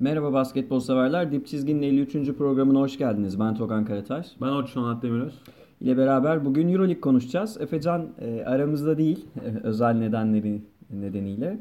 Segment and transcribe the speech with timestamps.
[0.00, 1.32] Merhaba basketbol severler.
[1.32, 2.12] Dip Çizgi'nin 53.
[2.32, 3.40] programına hoş geldiniz.
[3.40, 4.26] Ben Tokan Karataş.
[4.40, 5.32] Ben Orçun Onat Demiröz.
[5.80, 7.60] ile beraber bugün Euroleague konuşacağız.
[7.60, 11.60] Efecan e, aramızda değil e, özel nedenleri nedeniyle.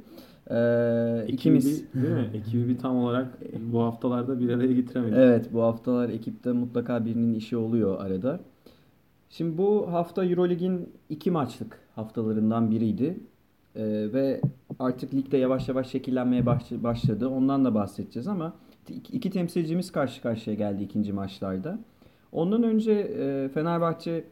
[0.51, 2.29] E, ikimiz Ekibi, değil mi?
[2.37, 3.27] Ekibi bir tam olarak
[3.71, 5.17] bu haftalarda bir araya getiremedik.
[5.17, 8.39] Evet bu haftalar ekipte mutlaka birinin işi oluyor arada.
[9.29, 13.19] Şimdi bu hafta Eurolig'in iki maçlık haftalarından biriydi.
[13.75, 13.83] Ee,
[14.13, 14.41] ve
[14.79, 17.27] artık ligde yavaş yavaş şekillenmeye baş- başladı.
[17.27, 18.53] Ondan da bahsedeceğiz ama
[19.11, 21.79] iki temsilcimiz karşı karşıya geldi ikinci maçlarda.
[22.31, 24.23] Ondan önce e, Fenerbahçe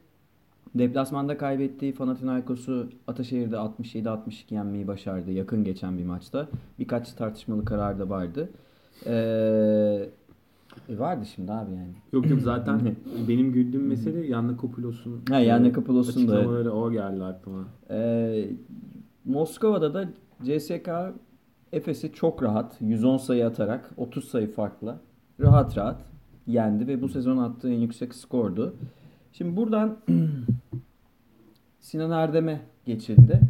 [0.75, 6.47] deplasmanda kaybettiği Panathinaikos'u Ataşehir'de 67-62 yenmeyi başardı yakın geçen bir maçta.
[6.79, 8.49] Birkaç tartışmalı karar da vardı.
[9.05, 10.09] Ee,
[10.89, 11.91] e, vardı şimdi abi yani.
[12.13, 12.81] Yok yok zaten
[13.27, 17.63] benim güldüğüm mesele Yannakopoulos''un Ha, Yannakopoulos''un da- açıklamaları o geldi aklıma.
[17.89, 18.45] Ee,
[19.25, 20.09] Moskova'da da
[20.43, 20.89] CSK
[21.71, 24.99] Efes'i çok rahat 110 sayı atarak 30 sayı farkla
[25.39, 26.01] rahat rahat
[26.47, 28.75] yendi ve bu sezon attığı en yüksek skordu.
[29.33, 29.97] Şimdi buradan
[31.79, 33.41] Sinan Erdem'e geçildi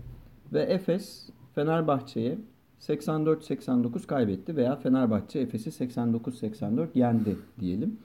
[0.54, 2.38] ve Efes Fenerbahçe'ye
[2.80, 7.98] 84-89 kaybetti veya Fenerbahçe Efes'i 89-84 yendi diyelim.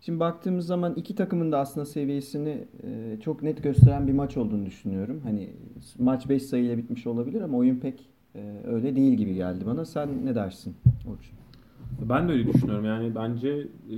[0.00, 4.66] Şimdi baktığımız zaman iki takımın da aslında seviyesini e, çok net gösteren bir maç olduğunu
[4.66, 5.20] düşünüyorum.
[5.24, 5.50] Hani
[5.98, 9.84] maç 5 sayıyla bitmiş olabilir ama oyun pek e, öyle değil gibi geldi bana.
[9.84, 11.38] Sen ne dersin Orçun?
[12.08, 12.84] Ben de öyle düşünüyorum.
[12.84, 13.48] Yani bence
[13.90, 13.96] e,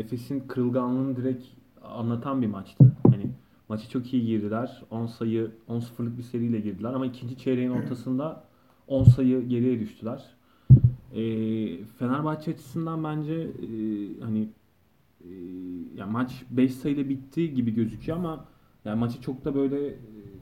[0.00, 1.44] Efes'in kırılganlığını direkt
[1.82, 2.92] anlatan bir maçtı.
[3.10, 3.26] Hani
[3.68, 4.82] maçı çok iyi girdiler.
[4.90, 8.44] 10 sayı, 10-0'lık bir seriyle girdiler ama ikinci çeyreğin ortasında
[8.86, 10.24] 10 sayı geriye düştüler.
[11.14, 11.22] E,
[11.84, 13.70] Fenerbahçe açısından bence e,
[14.20, 14.48] hani
[15.24, 15.28] e,
[15.96, 18.44] ya maç 5 sayıyla bitti gibi gözüküyor ama
[18.84, 19.96] yani maçı çok da böyle e,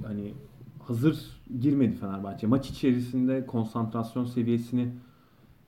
[0.07, 0.35] hani
[0.79, 2.47] hazır girmedi Fenerbahçe.
[2.47, 4.89] Maç içerisinde konsantrasyon seviyesini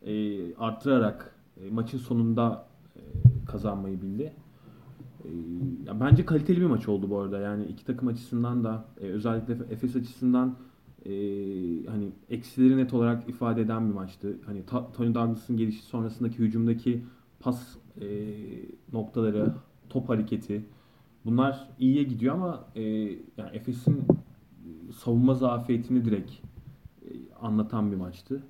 [0.03, 3.01] e, arttırarak e, maçın sonunda e,
[3.47, 4.33] kazanmayı bildi.
[5.25, 5.29] E,
[5.87, 7.39] ya bence kaliteli bir maç oldu bu arada.
[7.39, 10.57] Yani iki takım açısından da e, özellikle Efes açısından
[11.05, 11.11] e,
[11.87, 14.37] hani eksileri net olarak ifade eden bir maçtı.
[14.47, 14.63] Hani
[14.97, 17.05] Tony Douglas'ın gelişi sonrasındaki hücumdaki
[17.41, 18.07] pas e,
[18.93, 19.55] noktaları,
[19.89, 20.65] top hareketi
[21.25, 22.83] bunlar iyiye gidiyor ama e,
[23.37, 24.05] yani Efes'in
[24.97, 27.09] savunma zafiyetini direkt e,
[27.41, 28.43] anlatan bir maçtı.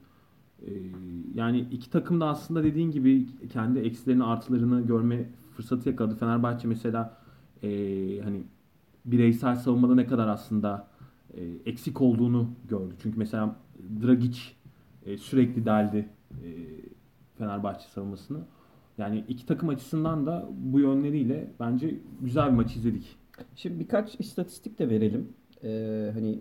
[0.62, 0.70] E,
[1.34, 6.16] yani iki takım da aslında dediğin gibi kendi eksilerini artılarını görme fırsatı yakaladı.
[6.16, 7.16] Fenerbahçe mesela
[7.62, 7.69] e,
[8.25, 8.42] hani
[9.04, 10.88] bireysel savunmada ne kadar aslında
[11.34, 12.94] e, eksik olduğunu gördü.
[13.03, 13.56] Çünkü mesela
[14.03, 14.41] Dragic
[15.06, 16.48] e, sürekli deldi e,
[17.38, 18.38] Fenerbahçe savunmasını.
[18.98, 23.16] Yani iki takım açısından da bu yönleriyle bence güzel bir maç izledik.
[23.56, 25.28] Şimdi birkaç istatistik de verelim.
[25.64, 26.38] Ee, hani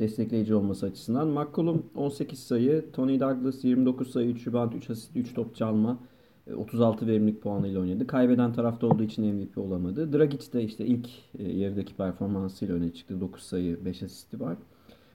[0.00, 1.28] destekleyici olması açısından.
[1.28, 5.98] McCollum 18 sayı, Tony Douglas 29 sayı, 3 rebound, 3 asist, 3 top çalma,
[6.46, 8.06] e, 36 verimlilik puanıyla oynadı.
[8.06, 10.12] Kaybeden tarafta olduğu için MVP olamadı.
[10.12, 13.20] Dragic de işte ilk e, yarıdaki performansıyla öne çıktı.
[13.20, 14.56] 9 sayı, 5 asisti var.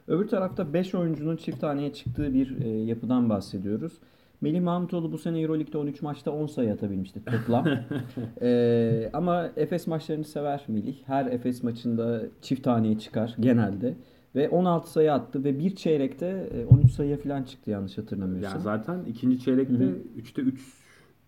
[0.07, 3.94] Öbür tarafta 5 oyuncunun çift taneye çıktığı bir e, yapıdan bahsediyoruz.
[4.44, 7.66] Melih Mahmutoğlu bu sene Euroleague'de 13 maçta 10 sayı atabilmişti toplam.
[8.42, 10.96] Ee, ama Efes maçlarını sever Melih.
[11.06, 13.96] Her Efes maçında çift taneye çıkar genelde.
[14.36, 18.52] Ve 16 sayı attı ve bir çeyrekte e, 13 sayıya falan çıktı yanlış hatırlamıyorsam.
[18.52, 19.98] Yani zaten ikinci çeyrekte Hı hı.
[20.22, 20.84] 3'te 3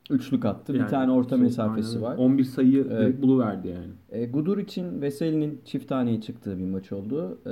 [0.09, 0.73] Üçlük attı.
[0.73, 2.01] bir yani tane orta şey, mesafesi aynen.
[2.01, 2.17] var.
[2.17, 4.21] 11 sayı direkt buluverdi yani.
[4.23, 7.37] E, Gudur için Veseli'nin çift taneye çıktığı bir maç oldu.
[7.45, 7.49] E,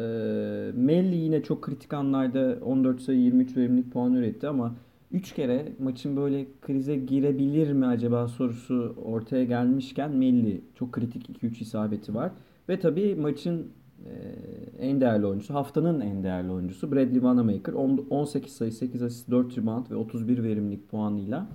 [0.75, 4.75] Melli yine çok kritik anlarda 14 sayı 23 verimlilik puan üretti ama
[5.13, 11.62] 3 kere maçın böyle krize girebilir mi acaba sorusu ortaya gelmişken Melli çok kritik 2-3
[11.62, 12.31] isabeti var.
[12.69, 13.68] Ve tabii maçın
[14.06, 14.12] e,
[14.79, 17.73] en değerli oyuncusu, haftanın en değerli oyuncusu Bradley Wanamaker.
[17.73, 21.47] On- 18 sayı, 8 asist, 4 rebound ve 31 verimlilik puanıyla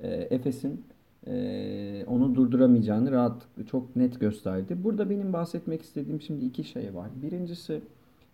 [0.00, 0.84] e, Efes'in
[1.26, 4.76] e, onu durduramayacağını rahatlıkla çok net gösterdi.
[4.84, 7.10] Burada benim bahsetmek istediğim şimdi iki şey var.
[7.22, 7.80] Birincisi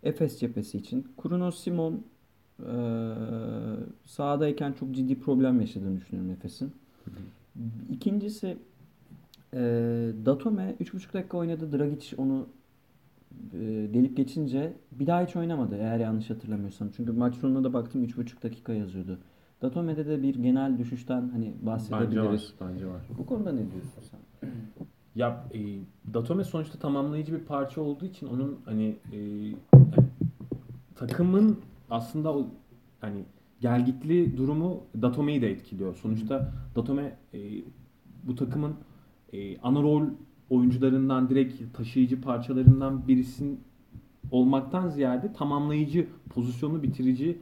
[0.03, 1.07] Efes cephesi için.
[1.21, 2.03] Krunos Simon
[2.59, 2.75] e,
[4.05, 6.71] sahadayken çok ciddi problem yaşadığını düşünüyorum Efes'in.
[7.89, 8.57] İkincisi
[9.53, 9.59] e,
[10.25, 11.79] Datome 3,5 dakika oynadı.
[11.79, 12.47] Dragic onu
[13.53, 13.57] e,
[13.93, 16.89] delip geçince bir daha hiç oynamadı eğer yanlış hatırlamıyorsam.
[16.95, 19.17] Çünkü maç sonuna da baktım 3,5 dakika yazıyordu.
[19.61, 21.73] Datome'de de bir genel düşüşten hani Bence var.
[21.73, 22.53] bahsedebiliriz.
[22.61, 23.01] Bence var.
[23.17, 24.49] Bu konuda ne diyorsun sen?
[25.15, 25.59] Ya e,
[26.13, 29.55] Datome sonuçta tamamlayıcı bir parça olduğu için onun hani e, yani
[30.95, 32.47] takımın aslında o
[33.01, 33.23] hani
[33.61, 35.95] gelgitli durumu Datome'yi de etkiliyor.
[35.95, 37.39] Sonuçta Datome e,
[38.23, 38.75] bu takımın
[39.33, 40.03] e, ana rol
[40.49, 43.59] oyuncularından direkt taşıyıcı parçalarından birisin
[44.31, 47.37] olmaktan ziyade tamamlayıcı, pozisyonu bitirici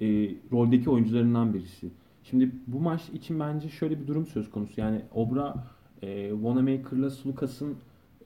[0.00, 0.06] e,
[0.52, 1.90] roldeki oyuncularından birisi.
[2.24, 4.80] Şimdi bu maç için bence şöyle bir durum söz konusu.
[4.80, 5.64] Yani Obra
[6.02, 7.76] e, Wanamaker'la Sulukas'ın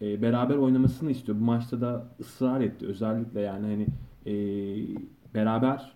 [0.00, 1.40] e, beraber oynamasını istiyor.
[1.40, 2.86] Bu maçta da ısrar etti.
[2.86, 3.86] Özellikle yani hani
[4.26, 4.34] e,
[5.36, 5.92] beraber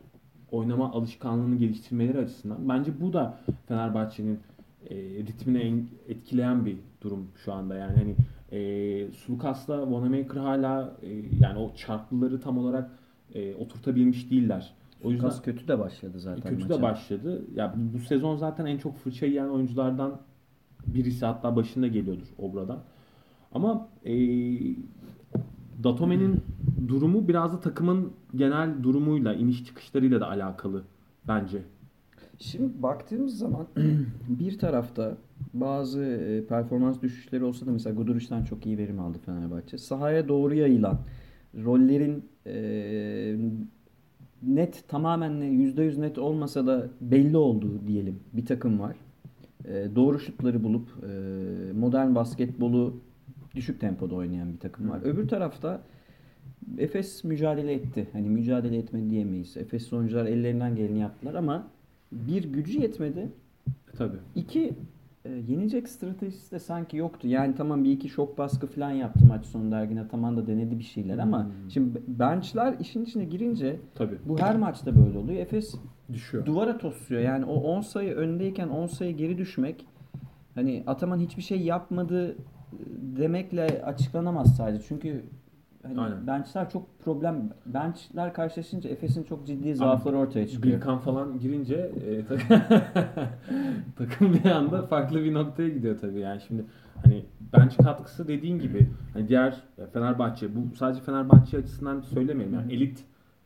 [0.51, 2.69] oynama alışkanlığını geliştirmeleri açısından.
[2.69, 3.39] Bence bu da
[3.69, 4.39] Fenerbahçe'nin
[4.91, 7.75] e, ritmini en- etkileyen bir durum şu anda.
[7.75, 8.15] Yani hani
[8.53, 11.09] e, Sulukas'la Wanamaker hala e,
[11.41, 12.91] yani o çarklıları tam olarak
[13.35, 14.75] e, oturtabilmiş değiller.
[15.05, 16.79] O yüzden Kas kötü de başladı zaten kötü maça.
[16.79, 17.43] de başladı.
[17.55, 20.21] Ya bu, bu sezon zaten en çok fırça yiyen oyunculardan
[20.87, 22.79] birisi hatta başında geliyordur Obra'dan.
[23.53, 24.13] Ama e,
[25.85, 26.43] Datome'nin
[26.89, 30.85] durumu biraz da takımın genel durumuyla, iniş çıkışlarıyla da alakalı
[31.29, 31.63] bence.
[32.39, 33.67] Şimdi baktığımız zaman
[34.29, 35.17] bir tarafta
[35.55, 39.79] bazı e, performans düşüşleri olsa da mesela Guduric'den çok iyi verim aldı Fenerbahçe.
[39.79, 40.99] Sahaya doğru yayılan
[41.65, 43.37] rollerin e,
[44.43, 48.97] net tamamen %100 net olmasa da belli olduğu diyelim bir takım var.
[49.65, 52.95] E, doğru şutları bulup e, modern basketbolu
[53.55, 55.01] düşük tempoda oynayan bir takım var.
[55.05, 55.83] Öbür tarafta
[56.79, 58.07] Efes mücadele etti.
[58.13, 59.57] Hani mücadele etmedi diyemeyiz.
[59.57, 61.67] Efes oyuncular ellerinden geleni yaptılar ama
[62.13, 63.29] bir gücü yetmedi.
[63.69, 64.17] E, tabii.
[64.35, 64.73] İki
[65.25, 67.29] e, yenecek stratejisi de sanki yoktu.
[67.29, 70.85] Yani tamam bir iki şok baskı falan yaptı maç sonunda Ergin Ataman da denedi bir
[70.85, 71.71] şeyler ama Hmm.
[71.71, 74.17] şimdi benchler işin içine girince Tabii.
[74.27, 75.41] bu her maçta böyle oluyor.
[75.41, 75.75] Efes
[76.13, 76.47] Düşüyor.
[76.47, 77.23] duvara tosluyor.
[77.23, 79.87] Yani o 10 sayı öndeyken 10 sayı geri düşmek
[80.55, 82.37] hani Ataman hiçbir şey yapmadı e,
[83.17, 84.85] demekle açıklanamaz sadece.
[84.89, 85.23] Çünkü
[85.95, 86.27] hani Aynen.
[86.27, 87.51] benchler çok problem.
[87.67, 90.77] Benchler karşılaşınca Efes'in çok ciddi zaafları ortaya çıkıyor.
[90.77, 91.75] Birkan falan girince
[92.07, 92.49] e, tak-
[93.97, 96.21] takım bir anda farklı bir noktaya gidiyor tabii.
[96.21, 96.65] Yani şimdi
[97.05, 97.25] hani
[97.57, 99.57] bench katkısı dediğin gibi hani diğer
[99.93, 103.05] Fenerbahçe bu sadece Fenerbahçe açısından söylemiyorum yani elit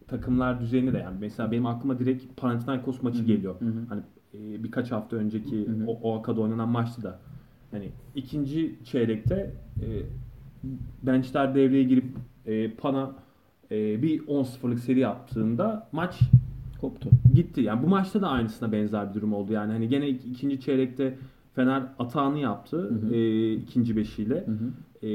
[0.09, 3.55] takımlar düzeyinde de yani mesela benim aklıma direkt Panathinaikos maçı geliyor.
[3.89, 4.01] Hani
[4.35, 5.87] e, birkaç hafta önceki Hı hı.
[5.87, 7.19] o, o Aka'da oynanan maçtı da
[7.71, 9.87] hani ikinci çeyrekte e,
[11.03, 12.05] benchler devreye girip
[12.47, 13.13] e, Pana
[13.71, 16.21] e, bir 10-0'lık seri yaptığında maç
[16.81, 17.09] Koptu.
[17.35, 17.61] gitti.
[17.61, 19.53] Yani bu maçta da aynısına benzer bir durum oldu.
[19.53, 21.19] Yani hani gene ik- ikinci çeyrekte
[21.55, 23.15] Fener atağını yaptı Hı hı.
[23.15, 24.47] e, ikinci beşiyle.
[24.47, 24.71] Hı hı.
[25.07, 25.11] E,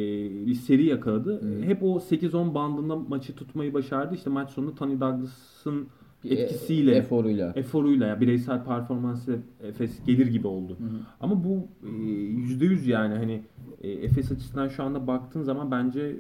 [0.46, 1.42] bir seri yakaladı.
[1.42, 1.62] Hı.
[1.64, 4.16] Hep o 8-10 bandında maçı tutmayı başardı.
[4.16, 5.88] İşte maç sonunda Tony Douglas'ın
[6.26, 7.54] etkisiyle, eforuyla.
[7.56, 10.78] eforuyla, yani bireysel performansıyla Efes gelir gibi oldu.
[10.80, 11.00] Hı hı.
[11.20, 11.90] Ama bu e,
[12.22, 13.42] yüzde yüz yani hani
[13.82, 16.16] e, Efes açısından şu anda baktığın zaman bence e,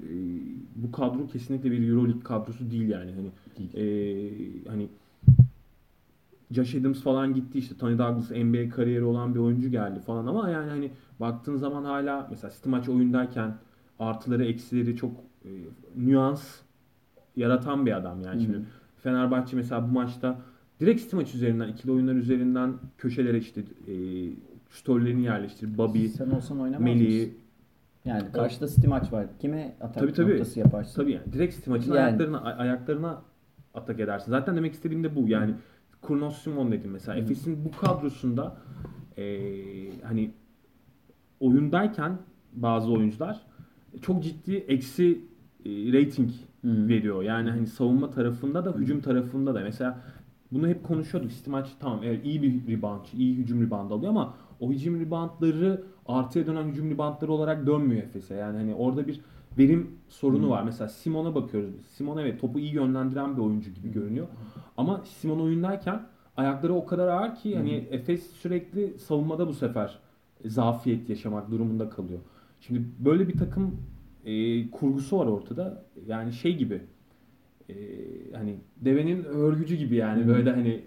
[0.75, 3.73] bu kadro kesinlikle bir Euroleague kadrosu değil yani hani Değil.
[3.75, 4.87] e, hani
[6.51, 10.49] Josh Adams falan gitti işte Tony Douglas NBA kariyeri olan bir oyuncu geldi falan ama
[10.49, 13.55] yani hani baktığın zaman hala mesela City maç oyundayken
[13.99, 15.11] artıları eksileri çok
[15.45, 15.49] e,
[15.97, 16.43] nüans
[17.35, 18.41] yaratan bir adam yani Hı hı.
[18.41, 18.65] şimdi
[19.03, 20.39] Fenerbahçe mesela bu maçta
[20.79, 23.93] direkt City maç üzerinden ikili oyunlar üzerinden köşelere işte e,
[24.69, 27.33] şutörlerini yerleştirip Bobby, Sen olsan oynamaz mısın?
[28.05, 29.25] Yani karşıda City maç var.
[29.39, 30.31] Kime atak Tabii, tabii.
[30.31, 31.01] noktası yaparsın?
[31.01, 33.21] Tabii yani direkt City maçın Yani- ayaklarına ay- ayaklarına
[33.73, 34.31] atak edersin.
[34.31, 35.27] Zaten demek istediğim de bu.
[35.27, 35.53] Yani
[36.01, 37.17] Kurnos Simon dedim mesela.
[37.17, 37.21] Hı.
[37.21, 38.57] Efes'in bu kadrosunda
[39.17, 40.31] eee, hani
[41.39, 42.17] oyundayken
[42.53, 43.41] bazı oyuncular
[44.01, 45.19] çok ciddi eksi e,
[45.65, 46.87] rating Hı.
[46.87, 47.23] veriyor.
[47.23, 50.01] Yani hani savunma tarafında da hücum tarafında da mesela
[50.51, 51.31] bunu hep konuşuyorduk.
[51.31, 55.83] City maç tamam evet iyi bir rebound, iyi hücum rebound alıyor ama o hücum reboundları
[56.05, 58.35] artıya dönen hücum reboundları olarak dönmüyor Efes'e.
[58.35, 59.21] Yani hani orada bir
[59.57, 60.49] verim sorunu Hı.
[60.49, 60.63] var.
[60.63, 61.69] Mesela Simon'a bakıyoruz.
[61.87, 64.27] Simon evet topu iyi yönlendiren bir oyuncu gibi görünüyor.
[64.77, 66.01] Ama Simon oyundayken
[66.37, 69.99] ayakları o kadar ağır ki hani Efes sürekli savunmada bu sefer
[70.45, 72.19] zafiyet yaşamak durumunda kalıyor.
[72.61, 73.77] Şimdi böyle bir takım
[74.25, 75.83] e, kurgusu var ortada.
[76.07, 76.81] Yani şey gibi
[77.69, 77.73] e,
[78.33, 80.27] hani devenin örgücü gibi yani Hı.
[80.27, 80.81] böyle hani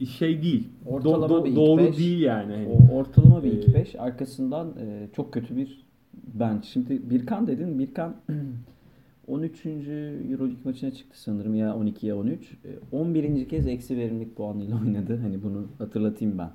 [0.00, 0.68] e, şey değil.
[0.86, 1.98] Do- Ortalama do- bir ilk doğru beş.
[1.98, 2.52] değil yani.
[2.54, 2.68] Hani.
[2.68, 5.86] O ortalama bir Ee, 2-5 arkasından e, çok kötü bir
[6.34, 6.64] bench.
[6.64, 7.78] Şimdi Birkan dedin.
[7.78, 8.16] Birkan
[9.26, 9.66] 13.
[9.66, 12.52] Euroleague maçına çıktı sanırım ya 12 ya 13.
[12.52, 13.48] E, 11.
[13.48, 15.18] kez eksi verimlilik puanıyla oynadı.
[15.22, 16.50] Hani bunu hatırlatayım ben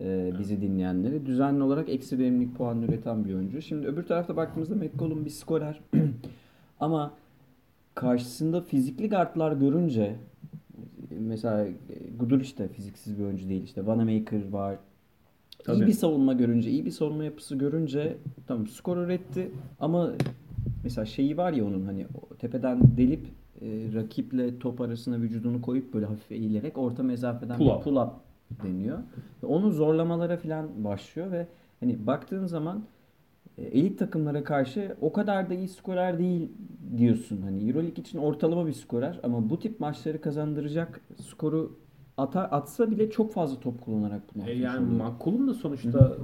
[0.00, 1.26] e, bizi dinleyenlere.
[1.26, 3.62] Düzenli olarak eksi verimlilik puanı üreten bir oyuncu.
[3.62, 5.80] Şimdi öbür tarafta baktığımızda McCollum bir skorer.
[6.80, 7.12] Ama
[7.94, 10.16] karşısında fizikli guardlar görünce
[11.18, 11.72] mesela e,
[12.18, 13.64] Guduric de fiziksiz bir oyuncu değil.
[13.64, 14.76] İşte Vanamaker var.
[15.64, 15.76] Tabii.
[15.76, 19.50] İyi bir savunma görünce, iyi bir savunma yapısı görünce tamam skor üretti
[19.80, 20.12] ama
[20.84, 22.06] mesela şeyi var ya onun hani
[22.38, 23.26] tepeden delip
[23.60, 27.84] e, rakiple top arasına vücudunu koyup böyle hafif eğilerek orta mesafeden Pull up.
[27.84, 28.10] pull up
[28.50, 28.98] deniyor.
[29.46, 31.46] Onun zorlamalara falan başlıyor ve
[31.80, 32.84] hani baktığın zaman
[33.58, 36.52] e, elit takımlara karşı o kadar da iyi skorer değil
[36.96, 37.42] diyorsun.
[37.42, 41.78] Hani EuroLeague için ortalama bir skorer ama bu tip maçları kazandıracak skoru
[42.16, 45.48] ata, atsa bile çok fazla top kullanarak bunu E yani oluyor.
[45.48, 46.16] Da sonuçta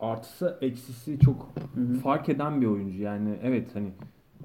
[0.00, 1.94] artısı eksisi çok Hı hı.
[1.94, 3.02] fark eden bir oyuncu.
[3.02, 3.92] Yani evet hani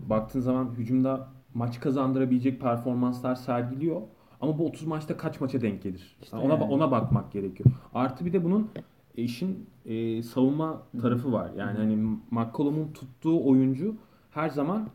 [0.09, 4.01] baktığın zaman hücumda maç kazandırabilecek performanslar sergiliyor.
[4.43, 6.15] Ama bu 30 maçta kaç maça denk gelir?
[6.21, 6.63] İşte ona yani.
[6.63, 7.69] ona bakmak gerekiyor.
[7.93, 8.69] Artı bir de bunun
[9.17, 11.51] işin e, savunma tarafı var.
[11.57, 13.95] Yani hani McCollum'un tuttuğu oyuncu
[14.31, 14.88] her zaman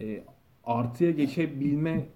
[0.00, 0.24] e,
[0.64, 2.06] artıya geçebilme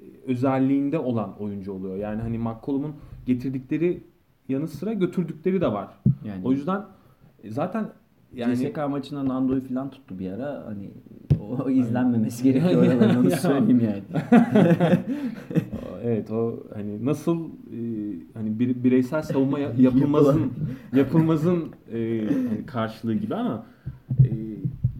[0.00, 1.96] e, özelliğinde olan oyuncu oluyor.
[1.96, 2.94] Yani hani McCollum'un
[3.26, 4.02] getirdikleri
[4.48, 5.88] yanı sıra götürdükleri de var.
[6.24, 6.84] Yani O yüzden
[7.44, 7.88] e, zaten
[8.34, 10.66] yani CSK maçında Nando'yu falan tuttu bir ara.
[10.66, 10.90] Hani
[11.40, 14.02] o izlenmemesi gerekiyor onu söyleyeyim yani.
[16.04, 17.78] evet o hani nasıl e,
[18.34, 20.52] hani bir, bireysel savunma ya- yapılmazın
[20.92, 23.66] yapılmazın e, hani karşılığı gibi ama
[24.24, 24.28] e,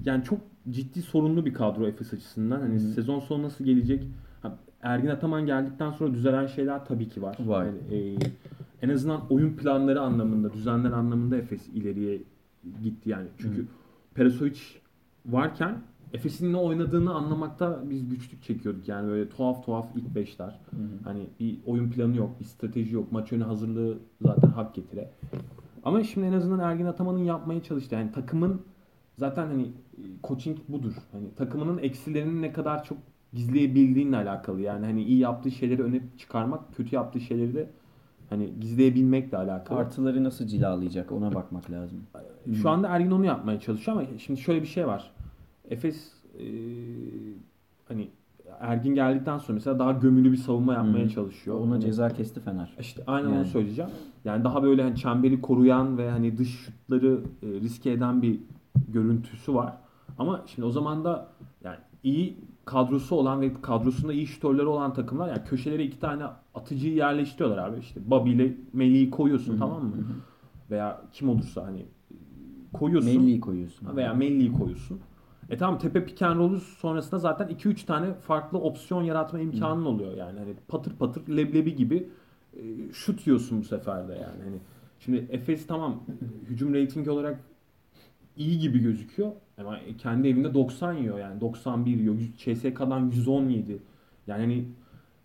[0.05, 0.39] yani çok
[0.71, 2.61] ciddi sorunlu bir kadro Efes açısından.
[2.61, 2.79] Hani Hı.
[2.79, 4.05] sezon sonu nasıl gelecek?
[4.83, 7.37] Ergin Ataman geldikten sonra düzelen şeyler tabii ki var.
[7.47, 7.65] Var.
[7.65, 8.17] Yani, e,
[8.83, 12.23] en azından oyun planları anlamında, düzenler anlamında Efes ileriye
[12.83, 13.27] gitti yani.
[13.39, 13.67] Çünkü Hı.
[14.15, 14.59] Perasovic
[15.27, 15.79] varken
[16.15, 18.89] Efes'in ne oynadığını anlamakta biz güçlük çekiyorduk.
[18.89, 20.61] Yani böyle tuhaf tuhaf ilk beşler.
[20.71, 20.89] Hı hı.
[21.05, 23.13] Hani bir oyun planı yok, bir strateji yok.
[23.13, 25.11] Maç önü hazırlığı zaten hak getire.
[25.85, 28.63] Ama şimdi en azından Ergin Ataman'ın yapmaya çalıştığı yani takımın
[29.19, 30.93] zaten hani e, coaching budur.
[31.13, 32.99] Hani takımının eksilerini ne kadar çok
[33.33, 34.61] gizleyebildiğinle alakalı.
[34.61, 37.71] Yani hani iyi yaptığı şeyleri öne çıkarmak, kötü yaptığı şeyleri de
[38.31, 39.79] hani gizleyebilmekle alakalı.
[39.79, 42.01] Artıları nasıl cilalayacak ona bakmak lazım.
[42.63, 45.11] Şu anda Ergin onu yapmaya çalışıyor ama şimdi şöyle bir şey var.
[45.71, 46.45] Efes e,
[47.89, 48.09] hani
[48.61, 51.09] Ergin geldikten sonra mesela daha gömülü bir savunma yapmaya Hı.
[51.11, 51.61] çalışıyor.
[51.61, 52.75] Ona Hani ceza kesti Fener.
[52.81, 53.47] işte aynen onu Yani.
[53.47, 53.91] söyleyeceğim.
[54.25, 58.41] Yani daha böyle hani çemberi koruyan ve hani dış şutları e, riske eden bir
[58.89, 59.73] görüntüsü var.
[60.19, 61.29] Ama şimdi o zaman da
[61.65, 66.95] yani iyi kadrosu olan ve kadrosunda iyi şutörleri olan takımlar yani köşelere iki tane atıcıyı
[66.95, 67.79] yerleştiriyorlar abi.
[67.81, 69.93] İşte Bobby ile Melih'i koyuyorsun Hı hı, tamam mı?
[69.97, 70.05] hı hı.
[70.71, 71.87] Veya kim olursa hani e,
[72.73, 73.13] koyuyorsun.
[73.21, 73.97] Melli'yi koyuyorsun.
[73.97, 74.99] Veya Melli'yi koyuyorsun.
[75.51, 80.17] E tamam tepe pick and roll'u sonrasında zaten 2-3 tane farklı opsiyon yaratma imkanın oluyor
[80.17, 80.39] yani.
[80.39, 82.09] Hani patır patır leblebi gibi
[82.57, 84.43] e, şut yiyorsun bu sefer de yani.
[84.45, 84.57] Hani
[85.01, 86.03] şimdi Efes tamam
[86.49, 87.41] hücum reytingi olarak
[88.37, 92.17] iyi gibi gözüküyor ama kendi evinde 90 yiyor yani 91 yiyor.
[92.37, 93.79] CSK'dan 117.
[94.27, 94.65] Yani hani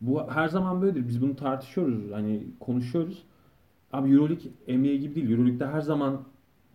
[0.01, 1.07] bu her zaman böyledir.
[1.07, 2.11] Biz bunu tartışıyoruz.
[2.11, 3.23] Hani konuşuyoruz.
[3.93, 5.29] Abi EuroLeague NBA gibi değil.
[5.29, 6.21] EuroLeague'de her zaman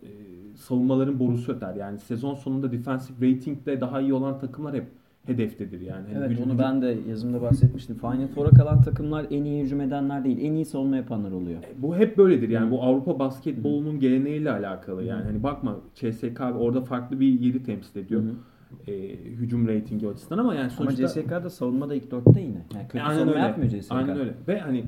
[0.03, 0.09] e,
[0.57, 1.75] savunmaların borusu öter.
[1.75, 4.87] Yani sezon sonunda defensive rating'de daha iyi olan takımlar hep
[5.27, 6.15] hedeftedir yani.
[6.15, 7.97] Hani Evet onu ben de yazımda bahsetmiştim.
[7.97, 10.39] Final Four'a kalan takımlar en iyi hücum edenler değil.
[10.41, 11.59] En iyi savunma yapanlar oluyor.
[11.79, 17.21] Bu hep böyledir yani bu Avrupa basketbolunun geleneğiyle alakalı yani hani bakma CSK orada farklı
[17.21, 18.91] bir yeri temsil ediyor Hı hı.
[18.93, 22.65] e, hücum reytingi açısından ama yani Ama sonuçta CSK'da savunmada ilk dörtte yine.
[22.75, 23.47] Yani kötü aynen savunma öyle.
[23.47, 23.93] yapmıyor CSK.
[23.93, 24.35] Aynen öyle.
[24.49, 24.85] Ve hani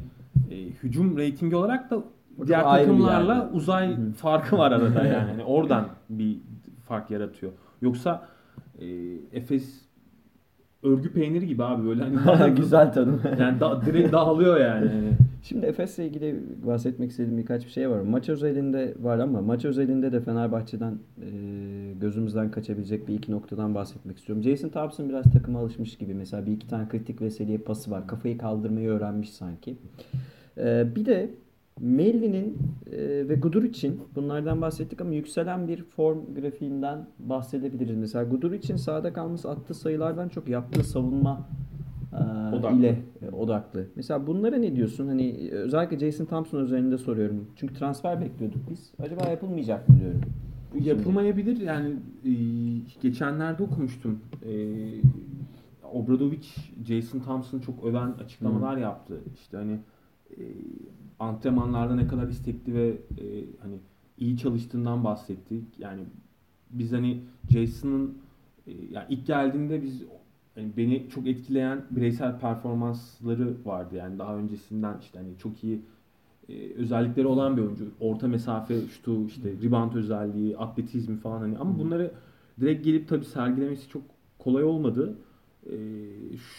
[0.51, 2.03] e, hücum reytingi olarak da
[2.47, 3.49] diğer takımlarla yerde.
[3.53, 4.13] uzay Hı hı.
[4.13, 5.31] farkı var arada yani.
[5.31, 6.37] Hani oradan bir
[6.89, 7.53] fark yaratıyor.
[7.83, 8.27] Yoksa
[8.81, 8.87] e,
[9.33, 9.87] Efes
[10.83, 13.21] örgü peyniri gibi abi böyle hani Güzel tanım.
[13.41, 14.91] yani da, direkt dağılıyor yani.
[15.43, 18.01] Şimdi Efes'le ilgili bahsetmek istediğim birkaç bir şey var.
[18.01, 21.29] Maç özelinde var ama maç özelinde de Fenerbahçe'den e,
[22.01, 24.43] gözümüzden kaçabilecek bir iki noktadan bahsetmek istiyorum.
[24.45, 26.15] Jason Thompson biraz takıma alışmış gibi.
[26.15, 28.07] Mesela bir iki tane kritik Veseli'ye pası var.
[28.07, 29.77] Kafayı kaldırmayı öğrenmiş sanki.
[30.59, 31.31] E, bir de
[31.81, 32.59] Melli'nin
[32.93, 37.97] e, ve Guduric'in bunlardan bahsettik ama yükselen bir form grafiğinden bahsedebiliriz.
[37.97, 41.49] Mesela Guduric'in sahada kalması attığı sayılardan çok yaptığı savunma
[42.13, 42.77] e, Odaklı.
[42.79, 43.87] ile e, odaklı.
[43.97, 45.07] Mesela bunlara ne diyorsun?
[45.09, 47.47] Hani özellikle Jason Thompson üzerinde soruyorum.
[47.57, 48.93] Çünkü transfer bekliyorduk biz.
[48.99, 50.21] Acaba yapılmayacak mı diyorum.
[50.75, 51.89] Bu yapılmayabilir yani
[52.25, 52.31] e,
[53.03, 54.21] geçenlerde okumuştum.
[54.43, 54.53] E,
[55.93, 56.47] Obradovic
[56.87, 59.21] Jason Thompson'ı çok öven açıklamalar yaptı.
[59.35, 59.79] İşte hani
[60.31, 60.43] e,
[61.19, 63.79] antrenmanlarda ne kadar istekli ve e, hani
[64.19, 65.65] iyi çalıştığından bahsettik.
[65.79, 66.03] Yani
[66.71, 67.21] biz hani
[67.51, 68.19] Jason'ın
[68.67, 70.03] e, yani ilk geldiğinde biz
[70.55, 73.97] hani beni çok etkileyen bireysel performansları vardı.
[73.97, 75.81] Yani daha öncesinden işte hani çok iyi
[76.49, 77.85] e, özellikleri olan bir oyuncu.
[78.01, 82.11] Orta mesafe şutu, işte rebound özelliği, atletizmi falan hani ama bunları
[82.61, 84.03] direkt gelip tabii sergilemesi çok
[84.39, 85.15] kolay olmadı.
[85.67, 85.77] E,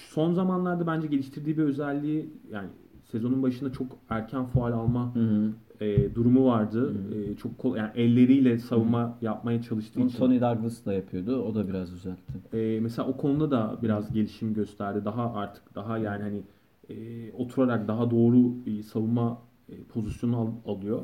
[0.10, 2.70] son zamanlarda bence geliştirdiği bir özelliği yani
[3.12, 5.52] sezonun başında çok erken faal alma Hı hı.
[5.86, 6.94] e, durumu vardı.
[7.12, 7.16] Hı.
[7.16, 10.18] E, çok kolay yani elleriyle savunma yapmaya çalıştığı Onu için.
[10.18, 11.42] Tony Douglas da yapıyordu.
[11.44, 12.58] O da biraz düzeltti.
[12.58, 15.06] E, mesela o konuda da biraz gelişim gösterdi.
[15.06, 16.42] Daha artık daha yani hani
[16.90, 21.02] e, oturarak daha doğru bir savunma e, pozisyonu al- alıyor.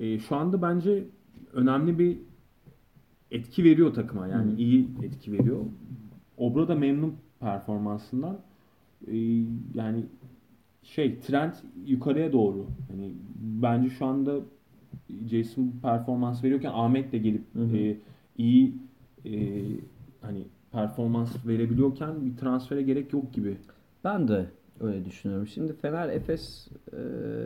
[0.00, 1.04] E, şu anda bence
[1.52, 2.18] önemli bir
[3.30, 4.26] etki veriyor takıma.
[4.26, 4.56] Yani Hı.
[4.56, 5.60] iyi etki veriyor.
[6.36, 8.38] Obra da memnun performansından.
[9.06, 9.16] E,
[9.74, 10.06] yani
[10.82, 11.52] şey trend
[11.86, 12.66] yukarıya doğru.
[12.90, 13.12] Hani
[13.62, 14.40] bence şu anda
[15.30, 17.76] Jason performans veriyorken Ahmet de gelip Hı hı.
[17.76, 17.96] e,
[18.38, 18.74] iyi
[19.24, 19.62] e,
[20.20, 23.56] hani performans verebiliyorken bir transfere gerek yok gibi.
[24.04, 24.46] Ben de
[24.80, 25.46] öyle düşünüyorum.
[25.46, 26.96] Şimdi Fener Efes e,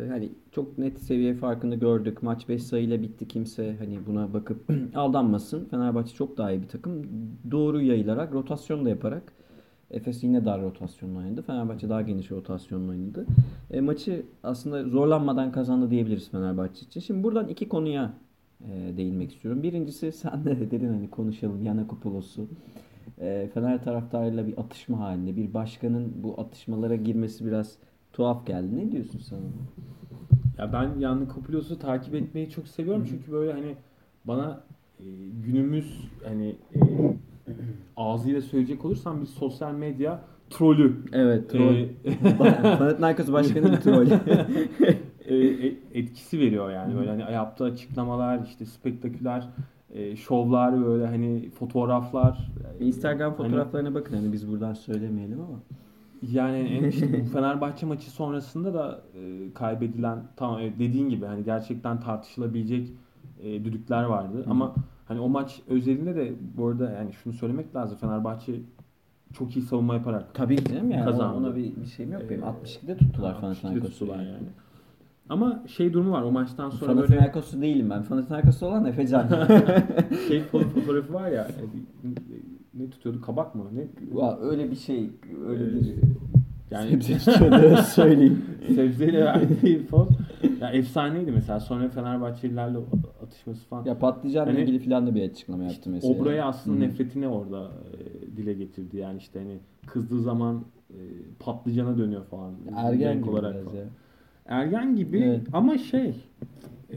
[0.09, 2.23] hani çok net seviye farkını gördük.
[2.23, 3.29] Maç 5 sayıyla bitti.
[3.29, 5.65] Kimse hani buna bakıp aldanmasın.
[5.65, 7.03] Fenerbahçe çok daha iyi bir takım.
[7.51, 9.33] Doğru yayılarak, rotasyon da yaparak
[9.95, 11.43] Efes yine dar rotasyonla oynadı.
[11.43, 13.27] Fenerbahçe daha geniş rotasyonla oynadı.
[13.71, 17.01] E, maçı aslında zorlanmadan kazandı diyebiliriz Fenerbahçe için.
[17.01, 18.13] Şimdi buradan iki konuya
[18.61, 19.63] e, değinmek istiyorum.
[19.63, 22.37] Birincisi sen de dedin hani konuşalım Yanakopoulos
[23.21, 25.37] e, Fener taraftarıyla bir atışma halinde.
[25.37, 27.77] Bir başkanın bu atışmalara girmesi biraz
[28.13, 28.77] tuhaf geldi.
[28.77, 29.37] Ne diyorsun sen?
[29.37, 29.85] ona?
[30.59, 33.75] Ya ben Yanni Kopulios'u takip etmeyi çok seviyorum çünkü böyle hani
[34.25, 34.65] bana
[35.01, 35.05] e,
[35.47, 36.81] günümüz hani e,
[37.97, 40.21] ağzıyla söyleyecek olursam bir sosyal medya
[40.51, 40.97] trolü.
[41.13, 41.75] Evet, troll.
[42.05, 42.37] E,
[42.79, 44.07] Panathinaikos başkanı bir troll.
[45.25, 46.97] e, e, etkisi veriyor yani.
[46.97, 49.49] Böyle hani yaptığı açıklamalar, işte spektaküler
[49.95, 52.51] e, şovlar böyle hani fotoğraflar.
[52.81, 55.59] Instagram Hani- fotoğraflarına bakın hani biz buradan söylemeyelim ama.
[56.33, 60.19] Yani işte bu Fenerbahçe maçı sonrasında da e, kaybedilen
[60.61, 62.89] evet, dediğin gibi hani gerçekten tartışılabilecek
[63.43, 64.75] e, düdükler vardı ama
[65.05, 68.53] hani o maç özelinde de bu arada yani şunu söylemek lazım Fenerbahçe
[69.33, 71.37] çok iyi savunma yaparak Tabii ki canım yani Kazandı.
[71.39, 72.43] ona bir, bir şeyim yok benim.
[72.43, 74.49] Ee, 62'de tuttular tuttular yani.
[75.29, 78.05] Ama şey durumu var o maçtan sonra böyle Panathinaikos'u değilim ben.
[78.05, 79.29] Panathinaikos'u olan Efecan.
[80.29, 81.49] şey fo- fotoğrafı var ya
[82.05, 82.09] e,
[82.75, 85.11] ne tutuyordu kabak mı ne Vay, öyle bir şey.
[85.49, 85.95] Öyle bir
[86.71, 87.19] yani sebze
[87.83, 88.45] söyleyeyim.
[88.75, 90.09] sebzeyle verdiği poz
[90.65, 92.79] ya efsaneydi mesela sonra Fenerbahçelilerle
[93.23, 96.15] atışması falan Ya patlıcanla Hani- ilgili falan da bir açıklama yaptı mesela.
[96.21, 96.81] Obra'ya aslında Hı.
[96.81, 98.97] nefretini orada e, dile getirdi.
[98.97, 100.99] Yani işte hani kızdığı zaman e,
[101.39, 102.55] patlıcana dönüyor falan.
[102.77, 103.77] Ergen renk gibi olarak biraz falan.
[103.77, 103.85] ya.
[104.47, 105.41] Ergen gibi Evet.
[105.53, 106.15] ama şey
[106.91, 106.97] e,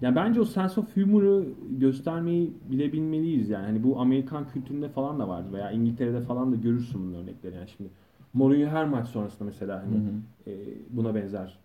[0.00, 1.44] ya bence o sense of humor'ı
[1.78, 3.66] göstermeyi bilebilmeliyiz yani.
[3.66, 7.54] Hani bu Amerikan kültüründe falan da vardı veya İngiltere'de falan da görürsün bunun örnekleri.
[7.54, 7.90] Yani şimdi
[8.34, 10.50] Mourinho her maç sonrasında mesela hani Hı hı.
[10.50, 10.54] e,
[10.90, 11.58] buna benzer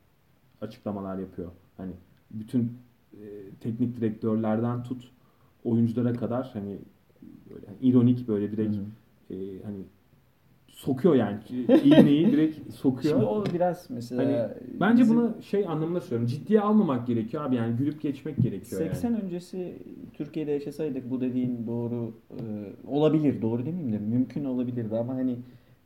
[0.62, 1.52] açıklamalar yapıyor.
[1.78, 1.92] Hani
[2.32, 2.78] bütün
[3.14, 3.26] e,
[3.62, 5.12] teknik direktörlerden tut
[5.64, 6.78] oyunculara kadar hani
[7.50, 9.34] böyle hani ironik böyle direkt Hı hı.
[9.34, 9.78] e, hani
[10.68, 11.40] sokuyor yani
[11.84, 13.14] iğneyi direkt sokuyor.
[13.14, 16.28] Şimdi o biraz mesela Hani bence bizim bunu şey anlamında söylüyorum.
[16.28, 19.22] Ciddiye almamak gerekiyor abi yani gülüp geçmek gerekiyor 80 yani.
[19.22, 19.78] öncesi
[20.14, 22.42] Türkiye'de yaşasaydık bu dediğin doğru e,
[22.88, 23.42] olabilir.
[23.42, 25.38] Doğru demeyeyim de mümkün olabilirdi ama hani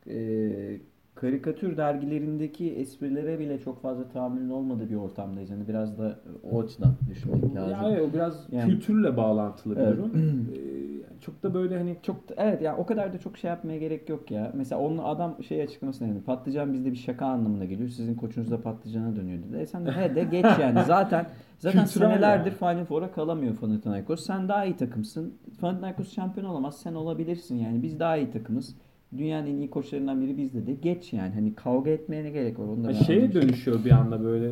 [0.08, 0.80] e,
[1.28, 5.50] karikatür dergilerindeki esprilere bile çok fazla tahammülün olmadığı bir ortamdayız.
[5.52, 6.20] Hani biraz da
[6.52, 7.72] o açıdan düşünmek lazım.
[7.72, 9.98] Ya evet, o biraz Yani- kültürle bağlantılı bir Evet.
[9.98, 10.12] durum.
[10.54, 13.78] Ee, çok da böyle hani Çok da- evet ya o kadar da çok şey yapmaya
[13.78, 14.52] gerek yok ya.
[14.56, 16.24] Mesela onun adam şey açıklamasını dedi.
[16.24, 17.90] Patlıcan bizde bir şaka anlamına geliyor.
[17.90, 19.58] Sizin koçunuz da patlıcana dönüyor dedi.
[19.58, 20.80] E sen de he de geç yani.
[20.88, 21.26] Zaten
[21.60, 22.58] zaten Kültürel senelerdir yani.
[22.58, 24.26] Final Four'a kalamıyor Panathinaikos.
[24.26, 25.34] Sen daha iyi takımsın.
[25.62, 26.78] Panathinaikos şampiyon olamaz.
[26.82, 27.84] Sen olabilirsin yani.
[27.84, 28.76] Biz daha iyi takımız.
[29.18, 30.74] Dünyanın en iyi koçlarından biri bizde de.
[30.74, 31.34] Geç yani.
[31.34, 32.66] Hani kavga etmeye ne gerek var?
[32.66, 34.48] Onu da Ya ben şeye dönüşüyor bir anda böyle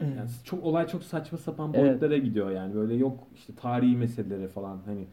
[0.00, 1.88] e, yani çok olay çok saçma sapan Evet.
[1.90, 5.04] boyutlara gidiyor yani böyle yok işte tarihi meselelere falan hani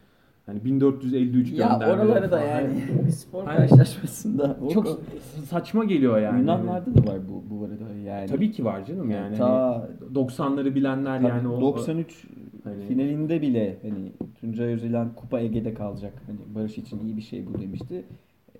[0.45, 2.69] hani 1453 Ya göndermeleri oraları da yani
[3.05, 4.57] bir spor Hani- karşılaşmasında.
[4.73, 4.99] çok
[5.45, 6.39] saçma geliyor yani.
[6.39, 8.27] Yunanlarda da var bu bu arada yani.
[8.27, 9.37] Tabii ki var canım yani.
[9.37, 12.27] Ta Hani 90'ları bilenler yani o 93
[12.63, 16.13] hani- finalinde bile hani Tuncay Özülen Kupa Ege'de kalacak.
[16.27, 18.03] Hani Barış için iyi bir şey bu demişti.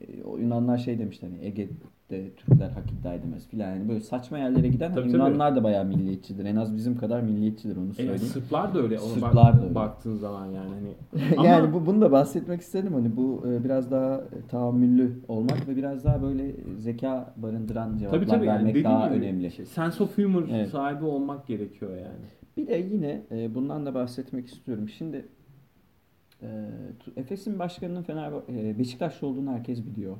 [0.01, 3.69] E, o Yunanlar şey demişti hani Ege'de Türkler hak iddia edemez filan.
[3.75, 5.23] Yani böyle saçma yerlere giden Tabii, hani tabii.
[5.23, 6.45] Yunanlar da bayağı milliyetçidir.
[6.45, 8.17] En az bizim kadar milliyetçidir onu E, söyleyeyim.
[8.19, 8.99] Sırplar da öyle.
[8.99, 9.75] Ona Sırplar bak- da öyle.
[9.75, 11.23] Baktığın zaman yani hani.
[11.37, 15.67] Ama- yani bu bunu da bahsetmek istedim hani bu e, biraz daha e, tahammüllü olmak
[15.67, 19.51] ve biraz daha böyle zeka barındıran cevaplar Tabii tabii yani vermek dediğim daha gibi önemli.
[19.51, 20.69] şey, sense of humor Evet.
[20.69, 22.25] sahibi olmak gerekiyor yani.
[22.57, 24.89] Bir de yine e, bundan da bahsetmek istiyorum.
[24.89, 25.25] Şimdi
[26.41, 26.47] e,
[26.99, 28.33] Tu- Efes'in başkanının Fener
[28.79, 30.17] Beşiktaşlı olduğunu herkes biliyor.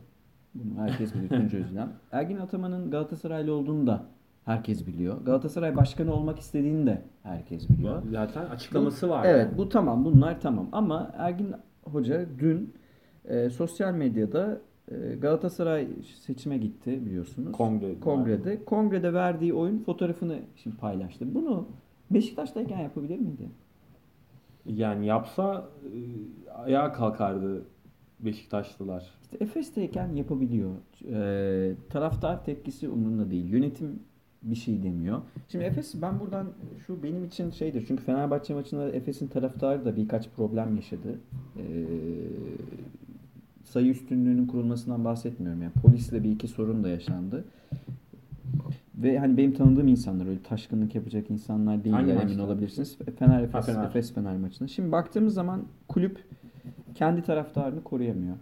[0.56, 1.90] Bunu herkes biliyor Tuncay Özülen.
[2.12, 4.06] Ergin Ataman'ın Galatasaraylı olduğunu da
[4.46, 5.22] herkes biliyor.
[5.26, 8.02] Galatasaray başkanı olmak istediğini de herkes biliyor.
[8.12, 9.26] Zaten açıklaması var.
[9.26, 9.58] Evet yani.
[9.58, 11.52] bu tamam bunlar tamam ama Ergin
[11.84, 12.74] Hoca dün
[13.26, 15.88] e, sosyal medyada e, Galatasaray
[16.26, 17.52] seçime gitti biliyorsunuz.
[17.52, 18.00] Kongre.
[18.00, 18.66] Kongrede.
[18.66, 21.36] Kongrede verdiği oyun fotoğrafını şimdi paylaştı.
[21.36, 21.68] Bunu
[22.12, 23.50] Beşiktaş'tayken yapabilir miydi?
[24.66, 27.66] Yani yapsa e, ayağa kalkardı
[28.20, 29.12] Beşiktaşlılar.
[29.22, 30.72] İşte Efes'teyken yapabiliyor.
[31.12, 33.46] Ee, taraftar tepkisi umurunda değil.
[33.46, 34.00] Yönetim
[34.44, 35.22] bir şey demiyor.
[35.48, 36.48] Şimdi Efes ben buradan
[36.88, 37.86] şu benim için şeydir.
[37.88, 41.20] Çünkü Fenerbahçe maçında Efes'in taraftarı da birkaç problem yaşadı.
[41.58, 41.62] Ee,
[43.64, 45.62] sayı üstünlüğünün kurulmasından bahsetmiyorum.
[45.62, 47.46] Yani polisle bir iki sorun da yaşandı.
[49.00, 52.44] Ve hani benim tanıdığım insanlar öyle taşkınlık yapacak insanlar değil Hangi emin maçta?
[52.44, 52.98] olabilirsiniz.
[53.20, 53.84] Fener Efes, Fener.
[53.86, 54.68] Efes Fener maçında.
[54.68, 56.24] Şimdi baktığımız zaman kulüp
[56.96, 58.36] kendi taraftarını koruyamıyor.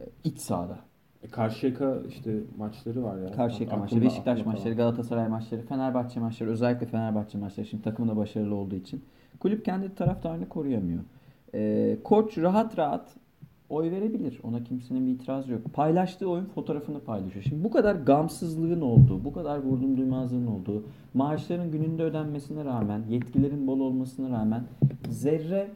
[0.00, 0.78] E, İç sahada.
[1.22, 3.32] E, Karşıyaka işte maçları var ya.
[3.32, 4.76] Karşıyaka Aklımda- maçları, Beşiktaş aklımda maçları, kalan.
[4.76, 9.04] Galatasaray maçları, Fenerbahçe maçları, özellikle Fenerbahçe maçları şimdi takımı da başarılı olduğu için
[9.40, 11.00] kulüp kendi taraftarını koruyamıyor.
[11.54, 13.08] Ee, koç rahat rahat
[13.72, 14.40] oy verebilir.
[14.42, 15.60] Ona kimsenin bir itirazı yok.
[15.72, 17.44] Paylaştığı oyun fotoğrafını paylaşıyor.
[17.48, 23.66] Şimdi bu kadar gamsızlığın olduğu, bu kadar vurdum duymazlığın olduğu, maaşların gününde ödenmesine rağmen, yetkilerin
[23.66, 24.64] bol olmasına rağmen
[25.08, 25.70] zerre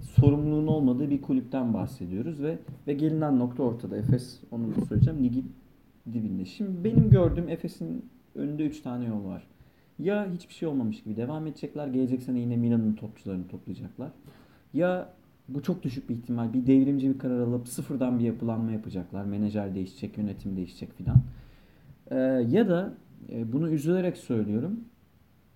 [0.00, 3.96] sorumluluğun olmadığı bir kulüpten bahsediyoruz ve ve gelinen nokta ortada.
[3.96, 5.24] Efes onu da söyleyeceğim.
[5.24, 5.52] Ligin
[6.12, 6.44] dibinde.
[6.44, 9.46] Şimdi benim gördüğüm Efes'in önünde 3 tane yol var.
[9.98, 11.86] Ya hiçbir şey olmamış gibi devam edecekler.
[11.86, 14.10] Gelecek sene yine Milan'ın topçularını toplayacaklar.
[14.74, 15.08] Ya
[15.48, 16.52] bu çok düşük bir ihtimal.
[16.52, 19.24] Bir devrimci bir karar alıp sıfırdan bir yapılanma yapacaklar.
[19.24, 21.16] Menajer değişecek, yönetim değişecek filan.
[22.10, 22.16] Ee,
[22.48, 22.94] ya da
[23.32, 24.80] e, bunu üzülerek söylüyorum.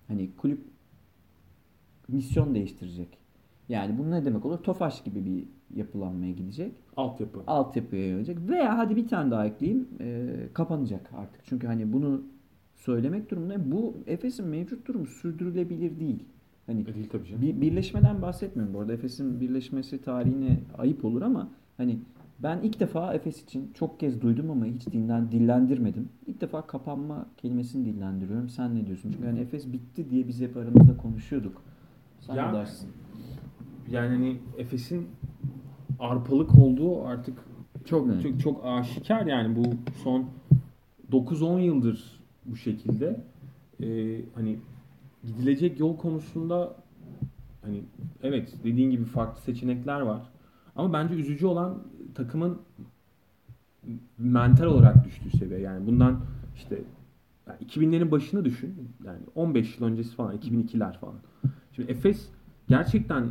[0.07, 0.61] Hani kulüp
[2.07, 3.17] misyon değiştirecek.
[3.69, 4.57] Yani bu ne demek olur?
[4.57, 5.43] Tofaş gibi bir
[5.77, 7.43] yapılanmaya gidecek Altyapı.
[7.47, 8.37] altyapıya yönelecek.
[8.49, 9.87] Veya hadi bir tane daha ekleyeyim.
[9.99, 11.41] e, kapanacak artık.
[11.45, 12.21] Çünkü hani bunu
[12.75, 16.23] söylemek durumunda bu Efes'in mevcut durumu sürdürülebilir değil.
[16.67, 17.41] Hani E, değil tabii canım.
[17.41, 18.93] bir birleşmeden bahsetmiyorum bu arada.
[18.93, 21.99] Efes'in birleşmesi tarihine ayıp olur ama hani
[22.39, 26.09] ben ilk defa Efes için çok kez duydum ama hiç dinlen, dillendirmedim.
[26.27, 28.49] İlk defa kapanma kelimesini dillendiriyorum.
[28.49, 29.11] Sen ne diyorsun?
[29.11, 31.61] Çünkü hani Efes bitti diye biz hep aramızda konuşuyorduk.
[32.19, 32.89] Sen Ya- ne dersin?
[33.91, 35.07] Yani hani Efes'in
[35.99, 37.37] arpalık olduğu artık
[37.85, 38.23] Çok net.
[38.23, 39.63] çok, çok aşikar yani bu
[40.03, 40.25] son
[41.11, 43.19] 9-10 yıldır bu şekilde
[43.83, 44.57] Ee, hani
[45.23, 46.75] gidilecek yol konusunda
[47.61, 47.83] hani
[48.23, 50.21] evet dediğin gibi farklı seçenekler var
[50.75, 51.83] ama bence üzücü olan
[52.15, 52.61] takımın
[54.17, 56.19] mental olarak düştüğü seviye yani bundan
[56.55, 56.81] işte
[57.47, 61.15] yani 2000'lerin başını düşün yani 15 yıl öncesi falan 2002'ler falan
[61.71, 62.29] şimdi Efes
[62.67, 63.23] gerçekten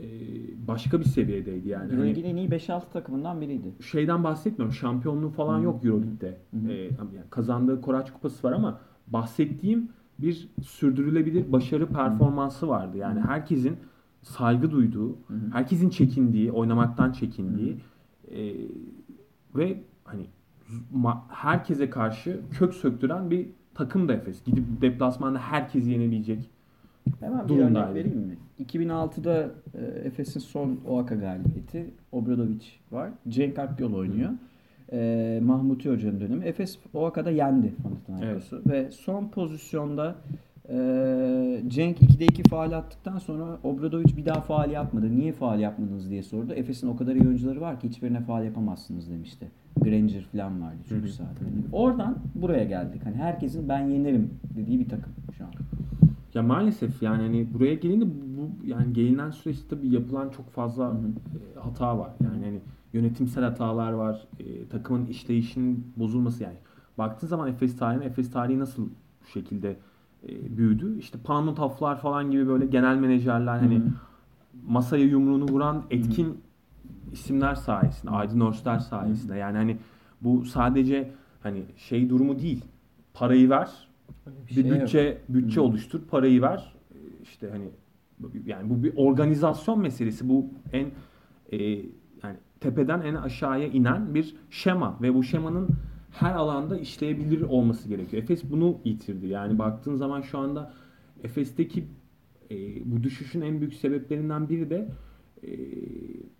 [0.00, 0.06] e,
[0.68, 3.74] başka bir seviyedeydi yani hani Euroleague'in en iyi 5-6 takımından biriydi.
[3.90, 4.74] şeyden bahsetmiyorum.
[4.74, 5.64] Şampiyonluğu falan Hı.
[5.64, 6.38] yok Euroleague'de.
[6.50, 6.72] Hı hı.
[6.72, 9.88] Ee, yani kazandığı Koraç Kupası var ama bahsettiğim
[10.22, 12.96] bir sürdürülebilir başarı performansı vardı.
[12.96, 13.76] Yani herkesin
[14.22, 15.50] saygı duyduğu, Hı hı.
[15.52, 17.76] herkesin çekindiği, oynamaktan çekindiği
[18.30, 18.54] e,
[19.54, 20.26] ve hani
[21.28, 24.44] herkese karşı kök söktüren bir takım da Efes.
[24.44, 26.50] Gidip deplasmanda herkesi yenebilecek.
[27.20, 28.36] Hemen bir örnek vereyim mi?
[28.60, 31.90] 2006'da e, Efes'in son OAKA galibiyeti.
[32.12, 33.10] Obradovic var.
[33.28, 34.30] Cenk Akgöl oynuyor.
[34.92, 36.44] E, Mahmuti Hoca'nın dönemi.
[36.44, 38.62] Efes OAKA'da yendi Panathinaikos'u.
[38.66, 40.14] Ve son pozisyonda
[40.68, 40.74] e,
[41.68, 45.16] Cenk 2'de 2 faal attıktan sonra Obradovic bir daha faal yapmadı.
[45.16, 46.52] Niye faal yapmadınız diye sordu.
[46.52, 49.48] Efes'in o kadar iyi oyuncuları var ki hiçbirine faal yapamazsınız demişti.
[49.76, 51.08] Granger falan vardı çünkü.
[51.18, 53.00] Yani oradan buraya geldik.
[53.04, 55.50] Hani herkesin ben yenerim dediği bir takım şu an.
[56.34, 61.60] Ya maalesef yani hani buraya gelince bu yani gelinen süreçte tabii yapılan çok fazla e,
[61.60, 62.10] hata var.
[62.24, 62.60] Yani hani
[62.92, 64.26] yönetimsel hatalar var.
[64.40, 66.56] E, takımın işleyişinin bozulması yani.
[66.98, 68.88] Baktığın zaman Efes tarihine Efes tarihi nasıl
[69.22, 69.76] bu şekilde
[70.28, 70.98] e, büyüdü?
[70.98, 73.90] İşte Pano Taflar falan gibi böyle genel menajerler hani Hı hı.
[74.68, 76.40] masaya yumruğunu vuran etkin
[77.12, 79.36] isimler sayesinde, Aydın Örsler sayesinde.
[79.36, 79.76] Yani hani
[80.20, 81.10] bu sadece
[81.42, 82.64] hani şey durumu değil.
[83.14, 83.88] Parayı ver,
[84.48, 84.80] bir şey yok.
[84.80, 85.64] bütçe bütçe Hı.
[85.64, 86.74] oluştur, parayı ver.
[87.22, 87.70] İşte hani
[88.46, 90.28] yani bu bir organizasyon meselesi.
[90.28, 90.86] Bu en
[91.52, 91.82] e,
[92.60, 95.68] tepeden en aşağıya inen bir şema ve bu şemanın
[96.10, 98.22] her alanda işleyebilir olması gerekiyor.
[98.22, 99.26] Efes bunu yitirdi.
[99.26, 100.72] Yani baktığın zaman şu anda
[101.24, 101.84] Efes'teki
[102.50, 104.88] e, bu düşüşün en büyük sebeplerinden biri de
[105.46, 105.50] e,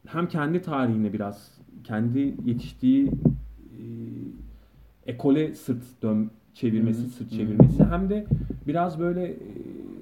[0.07, 3.83] hem kendi tarihine biraz kendi yetiştiği e,
[5.07, 7.09] ekole sırt dön çevirmesi, hı.
[7.09, 8.27] sırt çevirmesi hem de
[8.67, 9.37] biraz böyle e,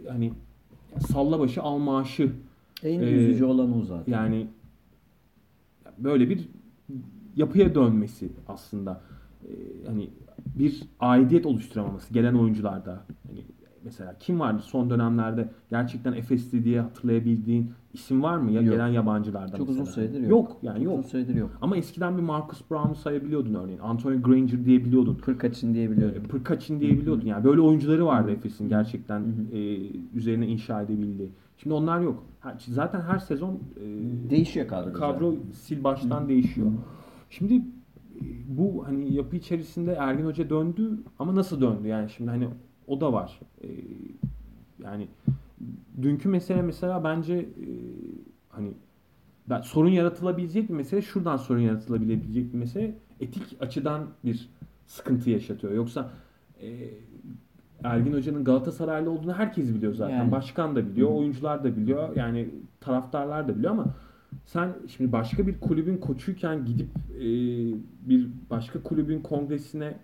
[0.08, 0.32] hani
[0.98, 2.32] salla başı al maaşı
[2.84, 4.12] En Ee, üzücü olan o zaten.
[4.12, 4.46] yani
[5.98, 6.48] böyle bir
[7.36, 9.00] yapıya dönmesi aslında.
[9.44, 9.52] Ee,
[9.86, 10.10] hani
[10.58, 13.04] bir aidiyet oluşturamaması gelen oyuncularda.
[13.26, 13.44] Hani
[13.84, 18.50] mesela kim vardı son dönemlerde gerçekten Efesli diye hatırlayabildiğin isim var mı?
[18.52, 18.72] Ya Yok.
[18.72, 19.82] gelen yabancılardan Çok mesela.
[19.82, 20.30] uzun süredir yok.
[20.30, 20.98] Yok yani Çok yok.
[20.98, 21.50] Uzun süredir yok.
[21.62, 23.78] Ama eskiden bir Marcus Brown'u sayabiliyordun örneğin.
[23.78, 25.14] Anthony Granger diyebiliyordun.
[25.14, 26.22] Kırkaç'ın diyebiliyordum.
[26.22, 27.26] Pırkaçin diyebiliyordun.
[27.26, 29.58] Yani böyle oyuncuları vardı Efes'in gerçekten e,
[30.14, 31.30] üzerine inşa edebildiği.
[31.62, 32.24] Şimdi onlar yok.
[32.58, 33.84] Zaten her sezon e,
[34.30, 34.92] Değişiyor kadro.
[34.92, 36.72] kadro sil baştan değişiyor.
[37.30, 37.62] Şimdi e,
[38.48, 42.48] bu hani yapı içerisinde Ergin Hoca döndü ama nasıl döndü yani şimdi hani
[42.86, 43.40] o da var.
[43.62, 43.68] E,
[44.84, 45.08] yani
[46.02, 47.68] dünkü mesele mesela bence e,
[48.48, 48.72] hani
[49.50, 54.48] ben, sorun yaratılabilecek bir mesele şuradan sorun yaratılabilecek bir mesele etik açıdan bir
[54.86, 55.72] sıkıntı yaşatıyor.
[55.72, 56.10] Yoksa
[56.62, 56.68] e,
[57.84, 60.16] Ergin Hoca'nın Galatasaraylı olduğunu herkes biliyor zaten.
[60.16, 60.32] Yani.
[60.32, 62.16] Başkan da biliyor, oyuncular da biliyor.
[62.16, 62.48] Yani
[62.80, 63.86] taraftarlar da biliyor ama
[64.44, 67.24] sen şimdi başka bir kulübün koçuyken gidip e,
[68.08, 69.94] bir başka kulübün kongresine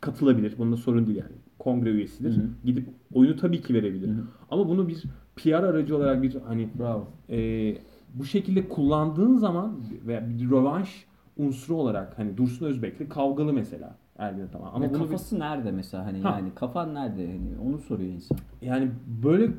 [0.00, 0.54] katılabilir.
[0.58, 1.36] Bunda sorun değil yani.
[1.58, 2.36] Kongre üyesidir.
[2.36, 2.46] Hı hı.
[2.64, 4.08] Gidip oyunu tabii ki verebilir.
[4.08, 4.24] Hı hı.
[4.50, 5.02] Ama bunu bir
[5.36, 7.08] PR aracı olarak bir hani Bravo.
[7.30, 7.76] e,
[8.14, 14.40] bu şekilde kullandığın zaman veya bir rövanş unsuru olarak hani Dursun Özbek'le kavgalı mesela Ergin
[14.40, 14.66] Ataman.
[14.66, 16.36] Ama Ama bunu bir- kafası nerede mesela hani Ha.
[16.38, 18.38] yani kafan nerede hani onu soruyor insan.
[18.62, 18.90] yani
[19.24, 19.52] böyle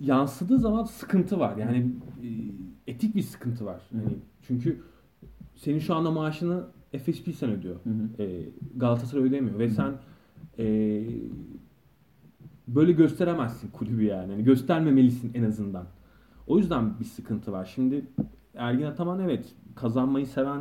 [0.00, 1.56] yansıdığı zaman sıkıntı var.
[1.56, 1.78] Yani
[2.22, 2.28] e,
[2.92, 3.80] etik bir sıkıntı var.
[3.92, 3.96] Hı.
[3.96, 4.80] Yani çünkü
[5.56, 6.64] senin şu anda maaşını
[6.98, 7.76] FSP sen ödüyor.
[7.84, 8.22] Hı hı.
[8.22, 9.74] E, Galatasaray ödemiyor ve Hı hı.
[9.74, 9.92] sen
[10.58, 10.66] e,
[12.68, 14.32] böyle gösteremezsin kulübü yani.
[14.32, 14.44] yani.
[14.44, 15.84] Göstermemelisin en azından.
[16.46, 17.72] O yüzden bir sıkıntı var.
[17.74, 18.04] Şimdi
[18.54, 20.60] Ergin Ataman evet kazanmayı seven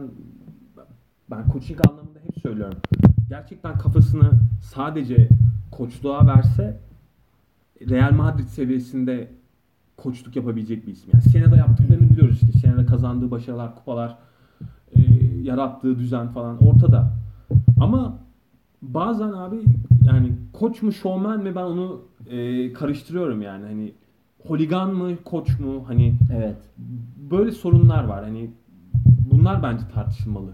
[1.31, 2.77] ben coaching anlamında hep söylüyorum.
[3.29, 5.29] Gerçekten kafasını sadece
[5.71, 6.79] koçluğa verse
[7.89, 9.31] Real Madrid seviyesinde
[9.97, 11.09] koçluk yapabilecek bir isim.
[11.13, 12.59] Yani Sena'da yaptıklarını biliyoruz işte.
[12.59, 14.17] Sena'da kazandığı başarılar, kupalar,
[14.95, 15.01] e,
[15.43, 17.13] yarattığı düzen falan ortada.
[17.79, 18.17] Ama
[18.81, 19.61] bazen abi
[20.05, 23.65] yani koç mu şovmen mi ben onu e, karıştırıyorum yani.
[23.65, 23.93] Hani
[24.47, 26.57] holigan mı koç mu hani Evet.
[27.31, 28.23] böyle sorunlar var.
[28.23, 28.49] Hani
[29.31, 30.51] bunlar bence tartışılmalı.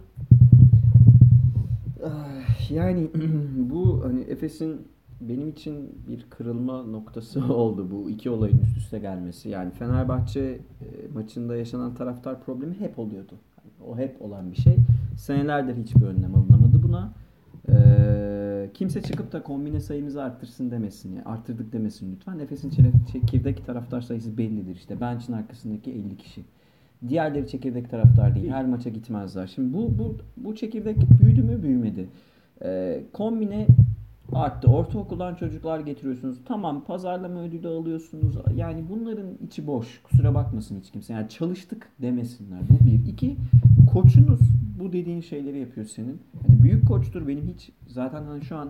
[2.70, 3.10] Yani
[3.58, 4.88] bu hani Efes'in
[5.22, 9.50] benim için bir kırılma noktası oldu bu iki olayın üst üste gelmesi.
[9.50, 10.60] Yani Fenerbahçe e,
[11.14, 13.34] maçında yaşanan taraftar problemi hep oluyordu.
[13.58, 14.76] Yani o hep olan bir şey.
[15.18, 17.14] Senelerdir hiçbir önlem alınamadı buna.
[17.70, 21.16] Ee, kimse çıkıp da kombine sayımızı arttırsın demesin.
[21.16, 22.40] Yani arttırdık demesin lütfen.
[22.40, 22.72] Efes'in
[23.12, 24.76] çekirdek taraftar sayısı bellidir.
[24.76, 26.46] İşte bench'in arkasındaki 50 kişi.
[27.10, 28.50] Diğerleri çekirdek taraftar değil.
[28.50, 29.48] Her maça gitmezler.
[29.48, 32.10] Şimdi bu bu bu çekirdek büyüdü mü büyümedi.
[32.64, 33.68] Ee, kombine
[34.34, 34.68] arttı.
[34.68, 36.38] Ortaokuldan çocuklar getiriyorsunuz.
[36.46, 38.36] Tamam pazarlama ödülü alıyorsunuz.
[38.56, 40.02] Yani bunların içi boş.
[40.04, 41.14] Kusura bakmasın hiç kimse.
[41.14, 42.60] Yani çalıştık demesinler.
[42.70, 43.12] Bu bir.
[43.12, 43.38] İki,
[43.94, 44.40] koçunuz
[44.80, 46.22] bu dediğin şeyleri yapıyor senin.
[46.48, 48.70] Hani büyük koçtur benim hiç zaten hani şu an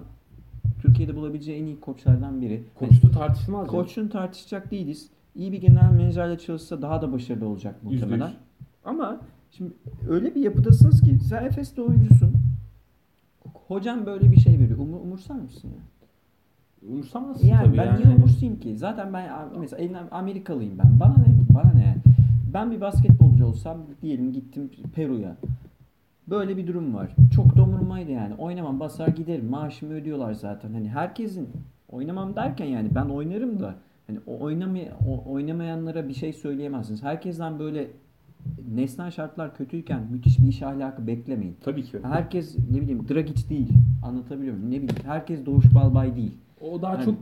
[0.81, 2.63] Türkiye'de bulabileceği en iyi koçlardan biri.
[2.75, 3.67] Koçlu tartışılmaz.
[3.67, 5.09] Koçun tartışacak değiliz.
[5.35, 8.27] İyi bir genel menajerle çalışsa daha da başarılı olacak muhtemelen.
[8.27, 8.35] yüz.
[8.85, 9.17] Ama
[9.51, 9.71] şimdi
[10.09, 12.33] öyle bir yapıdasınız ki sen Efes'te oyuncusun.
[13.67, 14.77] Hocam böyle bir şey veriyor.
[14.79, 15.83] Umur, umursar mısın ya?
[16.89, 18.05] Umursamazsın Yani tabii ben yani.
[18.05, 18.77] niye umursayayım ki?
[18.77, 20.99] Zaten ben mesela Amerikalıyım ben.
[20.99, 21.53] Bana ne?
[21.55, 21.95] Bana ne?
[22.53, 25.35] Ben bir basketbolcu olsam diyelim gittim Peru'ya.
[26.27, 27.15] Böyle bir durum var.
[27.35, 28.33] Çok da umurumdaydı yani.
[28.35, 29.49] Oynamam basar giderim.
[29.49, 30.73] Maaşımı ödüyorlar zaten.
[30.73, 31.49] Hani herkesin
[31.89, 33.75] oynamam derken yani ben oynarım da
[34.07, 34.89] hani oynamay
[35.27, 37.03] oynamayanlara bir şey söyleyemezsiniz.
[37.03, 37.87] Herkesten böyle
[38.75, 41.57] nesnel şartlar kötüyken müthiş bir iş ahlakı beklemeyin.
[41.63, 41.97] Tabii ki.
[42.03, 43.69] Herkes ne bileyim Dragic değil.
[44.03, 44.67] Anlatabiliyor muyum?
[44.71, 46.37] Ne bileyim herkes Doğuş Balbay değil.
[46.61, 47.15] O daha Hani- çok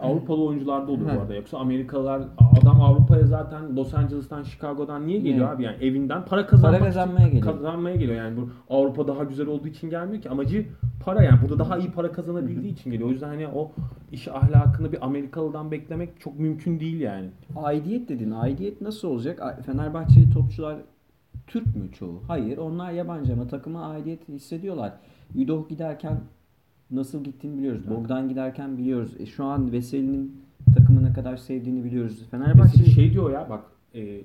[0.00, 1.16] Avrupalı oyuncularda olur Ha.
[1.16, 1.34] bu arada.
[1.34, 2.22] Yoksa Amerikalılar
[2.62, 5.56] adam Avrupa'ya zaten Los Angeles'tan, Chicago'dan niye geliyor Evet.
[5.56, 5.62] abi?
[5.62, 7.54] Yani evinden para kazanmak Para kazanmaya için, geliyor.
[7.56, 8.18] kazanmaya geliyor.
[8.18, 10.30] Yani bu Avrupa daha güzel olduğu için gelmiyor ki.
[10.30, 10.66] Amacı
[11.00, 11.42] para yani.
[11.42, 13.08] Burada daha iyi para kazanabildiği için geliyor.
[13.08, 13.72] O yüzden hani o
[14.12, 17.28] iş ahlakını bir Amerikalı'dan beklemek çok mümkün değil yani.
[17.56, 18.30] Aidiyet dedin.
[18.30, 19.62] Aidiyet nasıl olacak?
[19.66, 20.76] Fenerbahçeli topçular
[21.46, 22.22] Türk mü çoğu?
[22.28, 22.58] Hayır.
[22.58, 24.92] Onlar yabancı ama takıma aidiyet hissediyorlar.
[25.34, 26.20] Yudoh giderken
[26.90, 27.90] nasıl gittiğini biliyoruz.
[27.90, 29.14] Bogdan giderken biliyoruz.
[29.18, 30.42] E, şu an Veseli'nin
[30.74, 32.26] takımı ne kadar sevdiğini biliyoruz.
[32.30, 34.20] Fenerbahçe şey diyor ya bak e,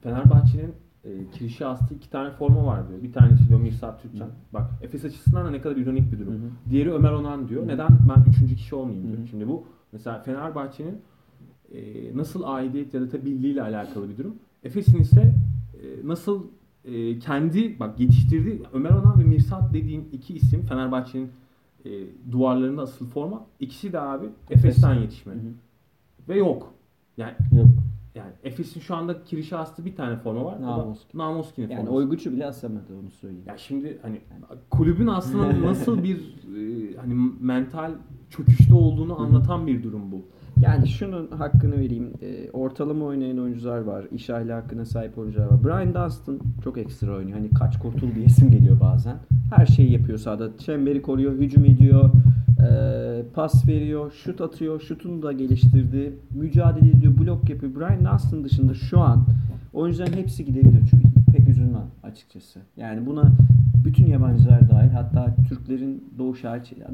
[0.00, 3.02] Fenerbahçe'nin e, kirişe astığı iki tane forma var diyor.
[3.02, 4.26] Bir tanesi diyor Mirsat Türkçen.
[4.26, 4.30] Hı.
[4.52, 6.32] Bak Efes açısından da ne kadar ironik bir durum.
[6.32, 6.50] Hı hı.
[6.70, 7.62] Diğeri Ömer Onan diyor.
[7.62, 7.68] Hı.
[7.68, 9.18] Neden ben üçüncü kişi olmayayım diyor.
[9.18, 9.26] Hı hı.
[9.26, 11.00] Şimdi bu mesela Fenerbahçe'nin
[11.72, 14.36] e, nasıl aidiyet yaratabildiği ile alakalı bir durum.
[14.62, 15.34] Efes'in ise
[15.82, 16.44] e, nasıl
[16.84, 21.30] e, kendi bak yetiştirdiği Ömer Onan ve Mirsat dediğin iki isim Fenerbahçe'nin
[21.84, 21.90] e,
[22.32, 23.46] duvarlarında asıl forma.
[23.60, 25.34] İkisi de abi Efes'ten yetişme.
[25.34, 25.52] Hı hı.
[26.28, 26.74] Ve yok.
[27.16, 27.66] Yani Yok.
[28.14, 30.56] Yani Efes'in şu anda kirişe astığı bir tane forma var.
[30.58, 31.18] O da Namoski.
[31.18, 31.96] Namoski'nin Yani forması.
[31.96, 33.44] Oyguç'u bile asamadı onu söyleyeyim.
[33.46, 34.20] Ya şimdi hani
[34.70, 37.92] kulübün aslında nasıl bir e, hani mental
[38.30, 40.22] çöküşte olduğunu anlatan bir durum bu.
[40.60, 42.12] Yani şunun hakkını vereyim.
[42.22, 44.06] Ee, ortalama oynayan oyuncular var.
[44.12, 45.64] İş ahlakına sahip oyuncular var.
[45.64, 47.38] Brian Dunstan çok ekstra oynuyor.
[47.38, 49.16] Hani kaç kurtul diye isim geliyor bazen.
[49.56, 50.58] Her şeyi yapıyor sahada.
[50.58, 52.10] Çemberi koruyor, hücum ediyor,
[53.34, 54.80] pas veriyor, şut atıyor.
[54.80, 56.12] Şutunu da geliştirdi.
[56.34, 57.74] Mücadele ediyor, blok yapıyor.
[57.74, 59.24] Brian Dunstan dışında şu an
[59.72, 60.82] oyuncuların hepsi gidebilir.
[60.90, 62.58] Çünkü pek üzülmem açıkçası.
[62.76, 63.32] Yani buna
[63.84, 66.44] bütün yabancılar dahil hatta Türklerin doğuş.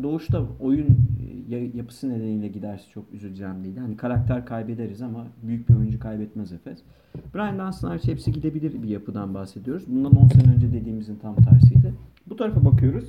[0.02, 3.76] Doğuşta oyun e, ya- yapısı nedeniyle giderse çok üzüleceğim değil.
[3.76, 6.78] Hani karakter kaybederiz ama büyük bir oyuncu kaybetmez Efes.
[7.34, 9.84] Brian Dunstan hariç hepsi gidebilir bir yapıdan bahsediyoruz.
[9.88, 11.94] Bundan 10 sene önce dediğimizin tam tersiydi.
[12.26, 13.04] Bu tarafa bakıyoruz.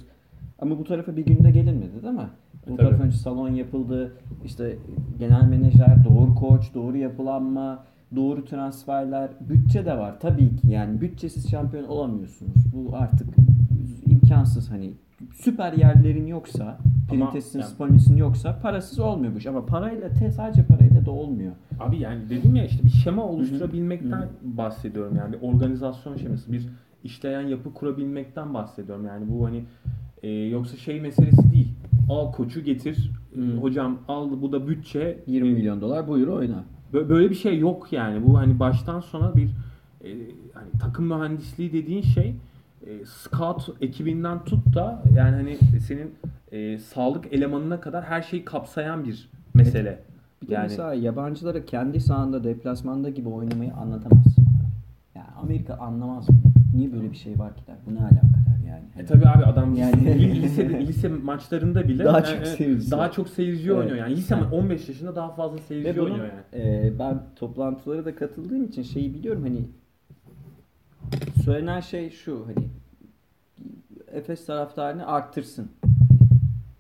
[0.60, 2.28] Ama bu tarafa bir günde gelinmedi değil mi?
[2.76, 3.04] Tabii.
[3.04, 4.12] öncesi salon yapıldı.
[4.46, 4.78] İşte
[5.20, 7.84] genel menajer, doğru koç, doğru yapılanma,
[8.16, 10.68] doğru transferler, bütçe de var tabii ki.
[10.68, 12.56] Yani bütçesiz şampiyon olamıyorsunuz.
[12.74, 13.28] Bu artık
[14.06, 14.92] imkansız hani
[15.36, 16.78] süper yerlerin yoksa,
[17.10, 19.46] Printes'in, yani- Spallett'in yoksa parasız olmuyor bu iş.
[19.46, 21.52] Ama parayla, te, sadece parayla da olmuyor.
[21.80, 24.28] Abi yani dedim ya işte bir şema oluşturabilmekten hı.
[24.44, 26.68] bahsediyorum yani bir organizasyon şeması, bir
[27.04, 29.64] işleyen yapı kurabilmekten bahsediyorum yani bu hani
[30.24, 31.67] e, yoksa şey meselesi değil.
[32.10, 33.58] Al koçu getir, Hı.
[33.62, 36.64] hocam al bu da bütçe 20 milyon dolar buyur oyna.
[36.94, 38.26] Bö- Böyle bir şey yok yani.
[38.28, 39.48] Bu hani baştan sona bir
[40.04, 40.10] e,
[40.54, 42.36] hani takım mühendisliği dediğin şey
[42.88, 46.14] e, scout ekibinden tut da yani hani senin
[46.52, 50.00] e, sağlık elemanına kadar her şeyi kapsayan bir mesele.
[50.42, 54.46] Bir de Yani- mesela yabancılara kendi sahanda deplasmanda gibi oynamayı anlatamazsın.
[55.16, 56.57] Yani Amerika anlamaz bunu.
[56.78, 57.76] Niye böyle bir şey var ki der.
[57.88, 58.84] Bu ne alaka der yani.
[59.00, 63.12] E tabi abi adam Yani- li- lise lise maçlarında bile Daha çok e, seyircisi daha
[63.12, 63.78] çok seyirci Evet.
[63.80, 64.16] oynuyor yani.
[64.16, 66.64] Lise 15 yaşında daha fazla seyirci Ve bunun, oynuyor yani.
[66.64, 69.62] e, ben toplantılara da katıldığım için şeyi biliyorum hani
[71.46, 72.68] söylenen şey şu hani
[74.12, 75.72] Efes taraftarını arttırsın.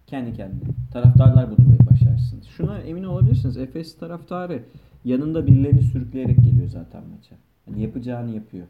[0.08, 0.70] Kendi kendine.
[0.94, 2.42] Taraftarlar bunu başarsın.
[2.58, 3.58] Şuna emin olabilirsiniz.
[3.58, 4.64] Efes taraftarı
[5.06, 7.36] yanında birilerini sürükleyerek geliyor zaten maça.
[7.66, 8.68] Hani yapacağını yapıyor.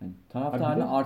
[0.00, 1.04] Hani taraftarını Abi.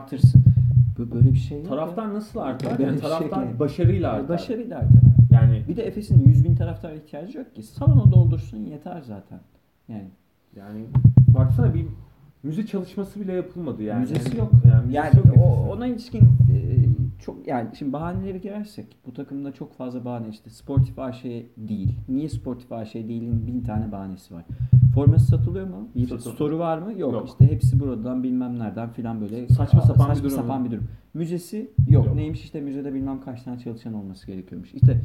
[0.98, 1.68] Bu böyle bir şey yok.
[1.68, 2.70] Taraftar nasıl artar?
[2.72, 3.58] Böyle Yani şey taraftar yani.
[3.58, 4.14] başarıyla ya.
[4.14, 4.28] artar.
[4.28, 5.02] Başarıyla artar.
[5.30, 7.62] Yani Bir de Efes'in 100 bin taraftar ihtiyacı yok ki.
[7.62, 9.40] Salonu doldursun yeter zaten.
[9.88, 10.08] Yani
[10.56, 10.84] yani
[11.28, 11.86] baksana bir
[12.42, 14.00] müze çalışması bile yapılmadı yani.
[14.00, 14.52] müzesi Yani- yok.
[14.66, 16.86] Yani, müzesi Yani yok o, ona ilişkin e,
[17.22, 21.24] çok yani şimdi bahaneleri girersek bu takımda çok fazla bahane işte sportif AŞ
[21.56, 21.96] değil.
[22.08, 24.44] Niye sportif AŞ değilin bin tane bahanesi var.
[24.94, 25.88] Forması satılıyor mu?
[25.94, 26.34] Bir Satılıyor.
[26.34, 26.92] storu var mı?
[26.98, 27.12] Yok.
[27.12, 27.28] Yok.
[27.28, 30.36] İşte hepsi buradan bilmem nereden filan böyle Saçma Aa, sapan bir saçma durum.
[30.42, 30.84] sapan bir durum.
[31.14, 32.06] Müzesi yok.
[32.06, 32.14] Yok.
[32.14, 34.74] Neymiş işte müzede bilmem kaç tane çalışan olması gerekiyormuş.
[34.74, 35.00] İşte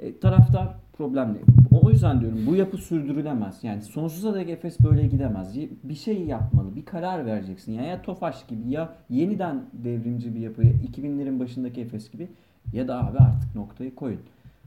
[0.00, 1.38] e, taraftar problemli.
[1.82, 3.58] O yüzden diyorum bu yapı sürdürülemez.
[3.62, 5.56] Yani sonsuza dek Efes böyle gidemez.
[5.84, 6.76] Bir şey yapmalı.
[6.76, 7.72] Bir karar vereceksin.
[7.72, 12.28] Yani ya Tofaş gibi ya yeniden devrimci bir yapı 2000'lerin başındaki Efes gibi
[12.72, 14.20] ya da abi artık noktayı koyun.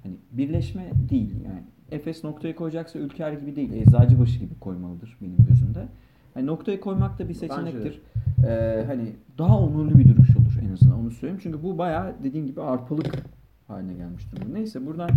[0.03, 1.63] Hani birleşme değil yani.
[1.91, 3.73] Efes noktayı koyacaksa Ülker gibi değil.
[3.73, 5.85] Eczacıbaşı gibi koymalıdır benim gözümde.
[6.33, 8.01] Hani noktayı koymak da bir seçenektir.
[8.47, 11.39] Ee, hani daha onurlu bir duruş olur en azından onu söyleyeyim.
[11.43, 13.25] Çünkü bu bayağı dediğin gibi arpalık
[13.71, 14.53] haline gelmiş durumda.
[14.53, 15.09] Neyse buradan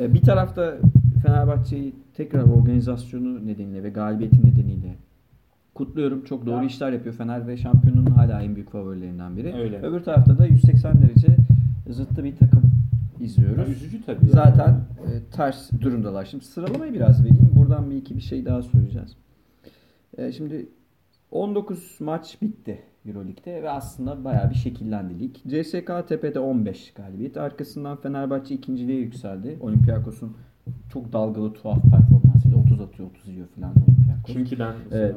[0.00, 0.74] e, bir tarafta
[1.26, 4.94] Fenerbahçe'yi tekrar organizasyonu nedeniyle ve galibiyeti nedeniyle
[5.74, 6.24] kutluyorum.
[6.24, 6.62] Çok doğru Ya.
[6.64, 7.14] işler yapıyor.
[7.14, 9.54] Fener ve şampiyonun hala en büyük favorilerinden biri.
[9.54, 9.78] Öyle.
[9.82, 11.36] Öbür tarafta da 180 derece
[11.90, 12.62] zıttı bir takım
[13.20, 13.68] Ya izliyoruz.
[13.70, 14.18] üzücü tabii.
[14.24, 14.30] yani.
[14.32, 16.24] Zaten e, ters durumdalar.
[16.24, 17.50] Şimdi sıralamayı biraz vereyim.
[17.56, 19.16] Buradan bir iki bir şey daha söyleyeceğiz.
[20.18, 20.66] E, şimdi
[21.30, 25.34] 19 maç bitti Euroleague'de ve aslında bayağı bir şekillendi lig.
[25.34, 27.36] CSK tepede 15 galibiyet.
[27.36, 29.56] Arkasından Fenerbahçe ikinciliğe yükseldi.
[29.60, 30.36] Olympiakos'un
[30.92, 34.34] çok dalgalı tuhaf performansıyla 30 atıyor 30 yiyor falan Olympiakos.
[34.90, 35.16] Mesela Evet.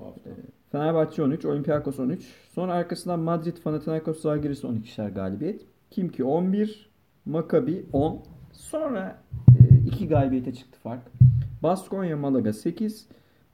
[0.00, 0.30] bu hafta.
[0.72, 2.20] Fenerbahçe 13, Olympiakos 13.
[2.52, 5.62] Sonra arkasından Madrid, Panathinaikos, Zalgiris 12'şer galibiyet.
[5.90, 6.90] Kimki 11,
[7.24, 8.22] Maccabi 10.
[8.52, 9.18] Sonra
[9.86, 11.02] 2 galibiyete çıktı fark.
[11.62, 13.06] Baskonya, Malaga 8.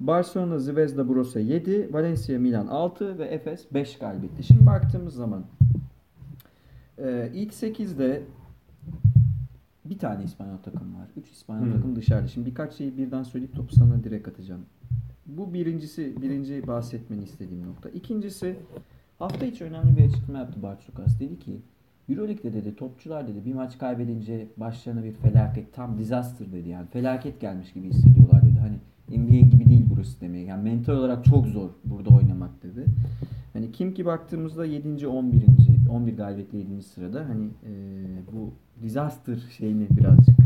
[0.06, 1.88] Barcelona, Zvezda, Brosa 7.
[1.92, 4.42] Valencia, Milan 6 ve Efes 5 galibiyetti.
[4.42, 5.44] Şimdi baktığımız zaman
[6.98, 8.22] e, ilk 8'de
[9.84, 11.08] bir tane İspanyol takım var.
[11.16, 11.72] 3 İspanyol Hmm.
[11.72, 12.28] takım dışarıda.
[12.28, 14.60] Şimdi birkaç şeyi birden söyleyip topu sana direkt atacağım.
[15.26, 17.88] Bu birincisi, birinci bahsetmeni istediğim nokta.
[17.88, 18.56] İkincisi,
[19.18, 21.20] hafta içi önemli bir açıklama yaptı Bartsukas.
[21.20, 21.60] Dedi ki,
[22.08, 26.86] Euroleague'de dedi topçular dedi bir maç kaybedince başlarına bir felaket, tam disaster dedi yani.
[26.86, 28.58] Felaket gelmiş gibi hissediyorlar dedi.
[28.60, 28.76] Hani
[29.18, 30.44] NBA gibi değil burası demeye.
[30.44, 32.84] Yani mental olarak çok zor burada oynamak dedi.
[33.52, 35.06] Hani kim ki baktığımızda 7.
[35.06, 35.42] 11.
[35.90, 36.82] 11 galibiyetle 7.
[36.82, 37.72] sırada hani e,
[38.32, 38.52] bu
[38.82, 40.36] disaster şeyini birazcık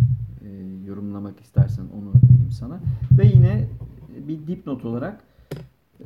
[0.45, 0.49] e,
[0.87, 2.81] yorumlamak istersen onu vereyim sana.
[3.19, 3.69] Ve yine
[4.29, 5.21] bir dipnot olarak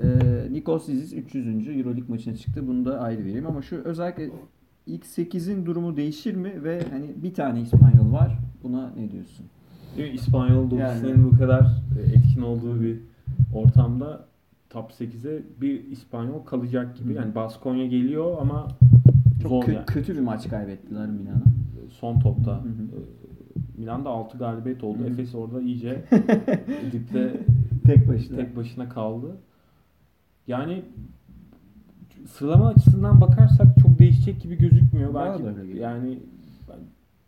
[0.03, 0.09] e,
[0.53, 1.47] Nikos Zizis 300.
[1.47, 2.69] Euroleague maçına çıktı.
[2.69, 4.31] Bunu da ayrı vereyim ama şu özellikle
[4.87, 8.39] ilk 8'in durumu değişir mi ve hani bir tane İspanyol var.
[8.63, 9.47] Buna ne diyorsun?
[10.15, 10.71] İspanyol Yani.
[10.71, 13.01] dokusinin bu kadar e, etkin olduğu bir
[13.55, 14.25] ortamda
[14.71, 17.13] top 8'e bir İspanyol kalacak gibi.
[17.13, 17.17] Hı.
[17.17, 18.69] Yani Baskonya geliyor ama
[19.43, 19.87] Çok zor kö- yani.
[19.87, 21.43] kötü bir maç kaybettiler Milan'a.
[21.91, 22.51] Son topta.
[22.53, 22.83] Hı hı.
[22.83, 23.01] e,
[23.81, 24.99] Milan'da 6 galibiyet oldu.
[24.99, 25.09] Hı hı.
[25.09, 26.05] Efes orada iyice
[26.93, 27.41] dipte
[27.87, 28.37] Tek başına.
[28.37, 29.37] tek başına kaldı.
[30.47, 30.83] Yani
[32.27, 35.15] sıralama açısından bakarsak çok değişecek gibi gözükmüyor.
[35.15, 36.19] Bana Belki yani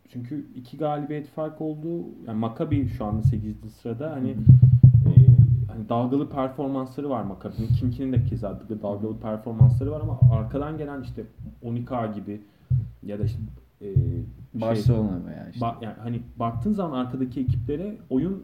[0.09, 2.05] çünkü iki galibiyet fark oldu.
[2.27, 3.55] Yani Maccabi şu anda 8.
[3.81, 4.11] sırada.
[4.11, 4.35] Hani e,
[5.73, 7.67] hani dalgalı performansları var Maccabi'nin.
[7.67, 11.23] Kimkinin de keza dalgalı performansları var ama arkadan gelen işte
[11.61, 12.41] Onika gibi
[13.03, 13.39] ya da işte
[13.81, 13.87] e,
[14.53, 15.65] Barcelona veya işte.
[15.65, 18.43] Ba- yani hani baktığın zaman arkadaki ekiplere oyun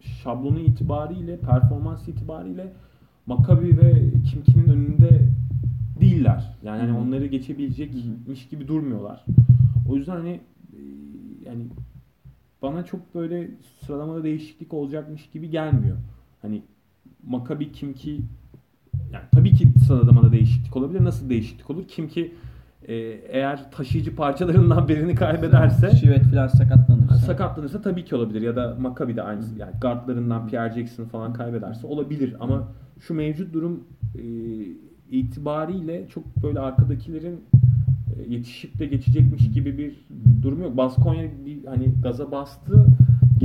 [0.00, 2.72] şablonu itibariyle, performans itibariyle
[3.26, 5.28] Maccabi ve Kimki'nin önünde
[6.00, 6.58] değiller.
[6.62, 9.24] Yani hani onları geçebilecekmiş gibi durmuyorlar.
[9.88, 10.40] O yüzden hani
[10.72, 10.80] e,
[11.46, 11.66] yani
[12.62, 13.50] bana çok böyle
[13.80, 15.96] sıralamada değişiklik olacakmış gibi gelmiyor.
[16.42, 16.62] Hani
[17.26, 18.20] Maccabi Kimki
[19.12, 21.04] yani tabii ki sıralamada değişiklik olabilir.
[21.04, 21.88] Nasıl değişiklik olur?
[21.88, 22.34] Kimki
[22.88, 22.94] e,
[23.28, 27.14] eğer taşıyıcı parçalarından birini kaybederse Şivet falan sakatlanırsa.
[27.14, 31.86] sakatlanırsa tabii ki olabilir ya da Maccabi de aynı yani guardlarından Pierre Jackson falan kaybederse
[31.86, 32.68] olabilir ama
[33.00, 33.84] şu mevcut durum
[34.14, 34.22] e,
[35.10, 37.40] itibariyle çok böyle arkadakilerin
[38.16, 40.06] e, yetişip de geçecekmiş gibi bir
[40.42, 40.76] durum yok.
[40.76, 42.86] Baskonya bir hani gaza bastı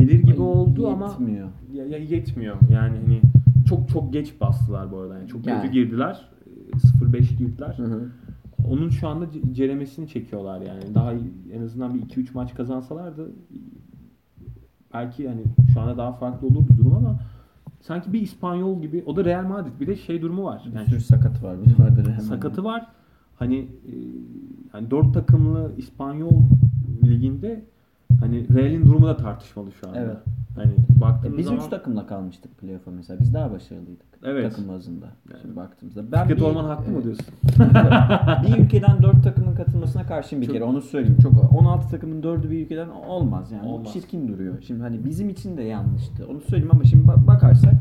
[0.06, 1.47] gelir gibi oldu ama Yetmiyor.
[1.74, 2.56] ya, ya yetmiyor.
[2.72, 3.22] Yani hani
[3.70, 5.18] çok çok geç bastılar bu arada.
[5.18, 5.62] Yani çok Yani.
[5.62, 6.30] kötü girdiler.
[6.74, 7.74] E, 0-5 girdiler.
[7.78, 8.10] Hı hı.
[8.68, 10.95] Onun şu anda ce- ceremesini çekiyorlar yani.
[10.95, 11.14] Daha
[11.54, 13.32] en azından bir 2-3 maç kazansalardı
[14.93, 15.41] belki hani
[15.74, 17.20] şu anda daha farklı olurdu durum ama
[17.82, 20.64] sanki bir İspanyol gibi o da Real Madrid bir de şey durumu var.
[20.72, 21.58] Bir Yani sürü sakatı var.
[21.66, 22.20] Bir vardır hemen.
[22.20, 22.88] sakatı var.
[23.36, 23.93] Hani e,
[24.74, 26.41] yani 4 takımlı İspanyol
[27.04, 27.66] liginde
[28.24, 29.99] hani Real'in durumu da tartışmalı şu anda.
[29.99, 30.17] Evet.
[30.55, 33.19] Hani E, baktığımız Biz zaman üç takımla kalmıştık playoff'a mesela.
[33.19, 34.05] Biz daha başarılıydık.
[34.24, 34.49] Evet.
[34.51, 35.05] Takım bazında.
[35.32, 35.41] Yani.
[35.41, 36.01] Şimdi baktığımızda.
[36.03, 37.26] Fikret bir- Orman haklı mı e, diyorsun?
[38.47, 41.17] bir ülkeden dört takımın katılmasına karşıyım bir Çok- kere onu söyleyeyim.
[41.21, 43.67] Çok 16 takımın dördü bir ülkeden olmaz yani.
[43.67, 43.93] Olmaz.
[43.93, 44.61] çirkin duruyor.
[44.61, 46.28] Şimdi hani bizim için de yanlıştı.
[46.32, 47.74] Onu söyleyeyim ama şimdi bak- bakarsak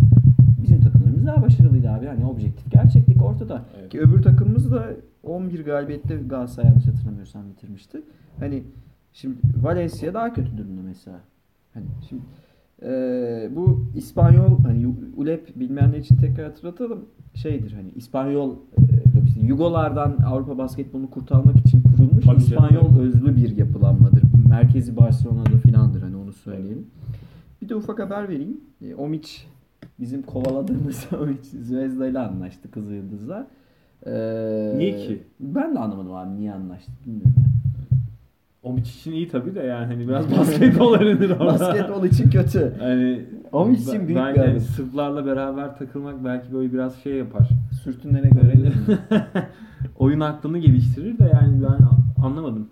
[0.62, 2.06] bizim takımlarımız daha başarılıydı abi.
[2.06, 3.62] Hani objektif gerçeklik ortada.
[3.80, 3.90] Evet.
[3.92, 4.86] Ki öbür takımımız da
[5.22, 8.02] 11 galibiyette Galatasaray yanlış hatırlamıyorsam bitirmişti.
[8.40, 8.62] Hani
[9.12, 11.20] şimdi Valencia daha kötü durumda mesela.
[11.74, 12.22] Hani şimdi
[12.82, 17.04] eee, bu İspanyol hani ULEP bilmeyenler için tekrar hatırlatalım.
[17.34, 18.84] Şeydir hani İspanyol eee,
[19.20, 22.38] lobisi, Yugolardan Avrupa basketbolunu kurtarmak için kurulmuş Tabii canım.
[22.64, 24.22] İspanyol özlü bir yapılanmadır.
[24.48, 26.86] Merkezi Barcelona'da filandır hani onu söyleyelim.
[27.62, 28.60] Bir de ufak haber vereyim.
[28.82, 29.28] E, Omic
[30.00, 33.46] bizim kovaladığımız Omic Zvezda ile anlaştı Kızılyıldız'la.
[34.06, 35.22] Ee, Niye ki?
[35.40, 37.32] Ben de anlamadım abi niye anlaştık bilmiyorum.
[37.36, 37.52] Yani.
[38.62, 41.46] Omic için iyi tabii de yani hani biraz basketbol öğrenir orada.
[41.46, 42.74] Basketbol için kötü.
[42.78, 44.60] Hani Omic için ben- büyük belki bir.
[44.60, 47.48] Sırplarla beraber takılmak belki böyle biraz şey yapar.
[47.84, 48.72] Sürtünlere göre.
[49.98, 51.78] Oyun aklını geliştirir de yani ben
[52.24, 52.68] anlamadım.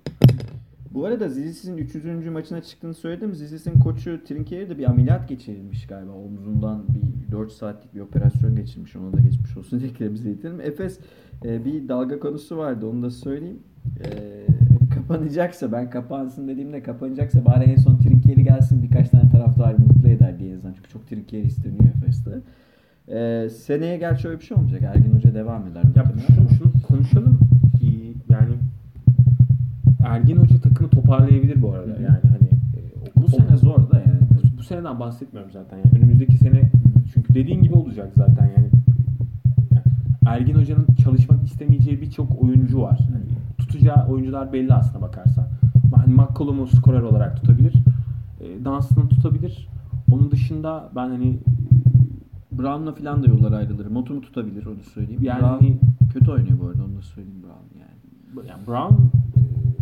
[0.94, 2.26] Bu arada Zizis'in 300.
[2.26, 3.34] maçına çıktığını söyledim.
[3.34, 6.12] Zizis'in koçu Trinkieri de bir ameliyat geçirilmiş galiba.
[6.12, 8.96] Omzundan bir 4 saatlik bir operasyon geçirmiş.
[8.96, 9.80] Ona da geçmiş olsun
[10.12, 10.60] bize iletelim.
[10.60, 10.98] Efes
[11.44, 12.86] e, bir dalga konusu vardı.
[12.86, 13.58] Onu da söyleyeyim.
[14.04, 14.10] E,
[15.10, 20.38] kapanacaksa ben kapansın dediğimde kapanacaksa bari en son Trinkieri gelsin birkaç tane taraftar mutlu eder
[20.38, 20.72] diye azından.
[20.72, 22.30] Çünkü çok Trinkieri isteniyor Efes'te.
[23.08, 24.82] E, seneye gerçi öyle bir şey olmayacak.
[24.82, 25.82] Ergin Hoca devam eder.
[25.96, 27.38] Ya şunu, şunu konuşalım.
[27.82, 28.54] İyi, Yani
[30.04, 31.92] Ergin Hoca takımı toparlayabilir bu arada.
[31.98, 32.02] Hı.
[32.02, 34.20] Yani hani e, Bu sene zor da yani.
[34.30, 35.76] bu, bu seneden bahsetmiyorum zaten.
[35.76, 36.70] Yani önümüzdeki sene
[37.14, 38.70] çünkü dediğin gibi olacak zaten yani.
[39.72, 39.84] Yani
[40.26, 42.98] Ergin Hoca'nın çalışmak istemeyeceği birçok oyuncu var.
[43.12, 43.29] Hani
[43.70, 45.46] tutacağı oyuncular belli aslına bakarsan.
[45.96, 47.74] Hani McCollum'u skorer olarak tutabilir.
[48.40, 49.68] E, Dunstan'ı tutabilir.
[50.12, 51.38] Onun dışında ben hani
[52.52, 53.86] Brown'la falan da yollar ayrılır.
[53.86, 55.22] Motumu tutabilir onu söyleyeyim.
[55.22, 55.78] Yani Brown hani-
[56.12, 58.48] kötü oynuyor bu arada onu da söyleyeyim Brown yani.
[58.48, 59.02] yani Brown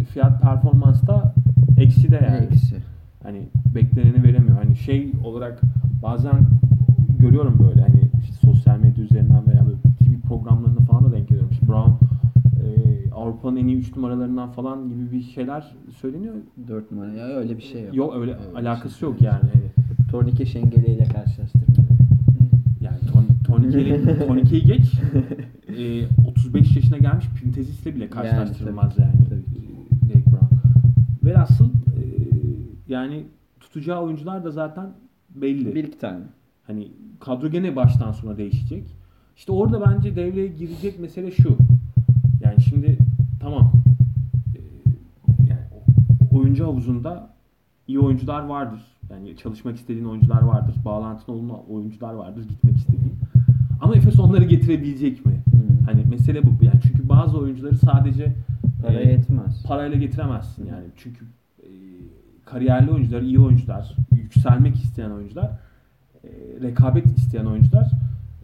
[0.00, 1.34] e, fiyat performansta
[1.78, 2.46] eksi de yani.
[2.46, 2.76] Eksi.
[3.22, 4.56] Hani bekleneni veremiyor.
[4.62, 5.60] Hani şey olarak
[6.02, 6.46] bazen
[7.18, 11.04] görüyorum böyle hani işte sosyal medya üzerinden veya böyle TV programlarında falan
[13.18, 16.34] Avrupa'nın en iyi 3 numaralarından falan gibi bir şeyler söyleniyor.
[16.68, 17.94] 4 numara ya öyle bir şey yok.
[17.94, 19.50] Yok öyle Öyle alakası şey yok yani.
[20.10, 21.64] Tornike Şengeli ile karşılaştırma.
[22.80, 23.26] Yani ton,
[24.26, 24.92] Tonike'yi geç.
[25.78, 29.28] e, 35 yaşına gelmiş Printezis'le bile karşılaştırılmaz tabii, yani.
[29.28, 29.38] tabii.
[29.38, 30.54] E, Derek Brown.
[31.24, 32.02] Velhasıl e,
[32.88, 33.24] yani
[33.60, 34.86] tutacağı oyuncular da zaten
[35.34, 35.74] belli.
[35.74, 36.24] Bir iki tane.
[36.66, 36.88] Hani
[37.20, 38.84] kadro gene baştan sona değişecek.
[39.36, 41.56] İşte orada bence devreye girecek mesele şu.
[42.44, 42.98] Yani şimdi
[43.40, 43.72] tamam
[44.56, 44.60] e,
[45.48, 45.60] yani
[46.32, 47.30] oyuncu havuzunda
[47.88, 48.80] iyi oyuncular vardır.
[49.10, 50.74] Yani çalışmak istediğin oyuncular vardır.
[50.84, 53.14] Bağlantın olan oyuncular vardır gitmek istediğin.
[53.80, 55.32] Ama Efes onları getirebilecek mi?
[55.86, 56.64] Hani mesele bu.
[56.64, 58.34] Yani çünkü bazı oyuncuları sadece
[58.82, 59.62] Paraya e, yetmez.
[59.66, 60.84] parayla getiremezsin yani.
[60.96, 61.24] Çünkü
[61.62, 61.68] e,
[62.44, 65.50] kariyerli oyuncular, iyi oyuncular, yükselmek isteyen oyuncular,
[66.24, 66.28] e,
[66.62, 67.90] rekabet isteyen oyuncular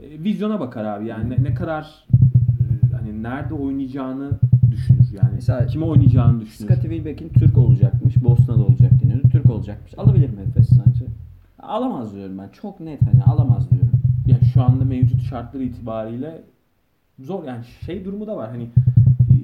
[0.03, 1.07] e, vizyona bakar abi.
[1.07, 4.30] Yani ne, ne kadar e, hani nerede oynayacağını
[5.15, 5.31] yani.
[5.35, 6.69] Mesela- kime oynayacağını düşünür.
[6.71, 8.25] Scottie Wilbeck'in Türk olacakmış.
[8.25, 9.29] Bosna'da olacak deniyordu.
[9.29, 9.99] Türk olacakmış.
[9.99, 11.05] Alabilir mi Efes sence?
[11.59, 12.49] Alamaz diyorum ben.
[12.49, 13.91] Çok net hani alamaz diyorum.
[14.27, 16.43] Yani şu anda mevcut şartlar itibariyle
[17.19, 19.37] zor yani şey durumu da var hani e,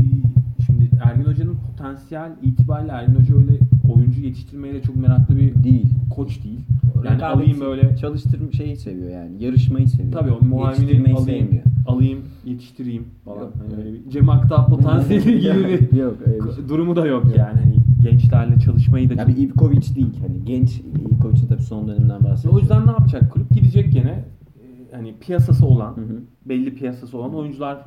[0.66, 3.58] şimdi Ergin Hoca'nın potansiyel itibariyle Ergin Hoca öyle
[3.94, 5.94] oyuncu yetiştirmeye de çok meraklı bir Değil.
[6.10, 6.60] koç değil.
[7.04, 9.44] Yani alayım böyle çalıştırma şeyi seviyor yani.
[9.44, 10.12] Yarışmayı seviyor.
[10.12, 11.62] tabii o muavini alayım, sevmiyor.
[11.86, 13.40] alayım, yetiştireyim falan.
[13.40, 16.68] Yok, Hani öyle bir Cem Aktağ potansiyeli gibi bir Yok öyle bir şey.
[16.68, 17.58] durumu da yok yani.
[17.60, 20.20] Hani gençlerle çalışmayı da Ya bir Ivkovic değil.
[20.26, 22.56] Hani genç Ivkovic'in tabii son döneminden bahsediyorum.
[22.56, 23.50] O yüzden ne yapacak kulüp?
[23.50, 26.20] Gidecek gene e, hani piyasası olan, Hı hı.
[26.46, 27.78] belli piyasası olan oyuncular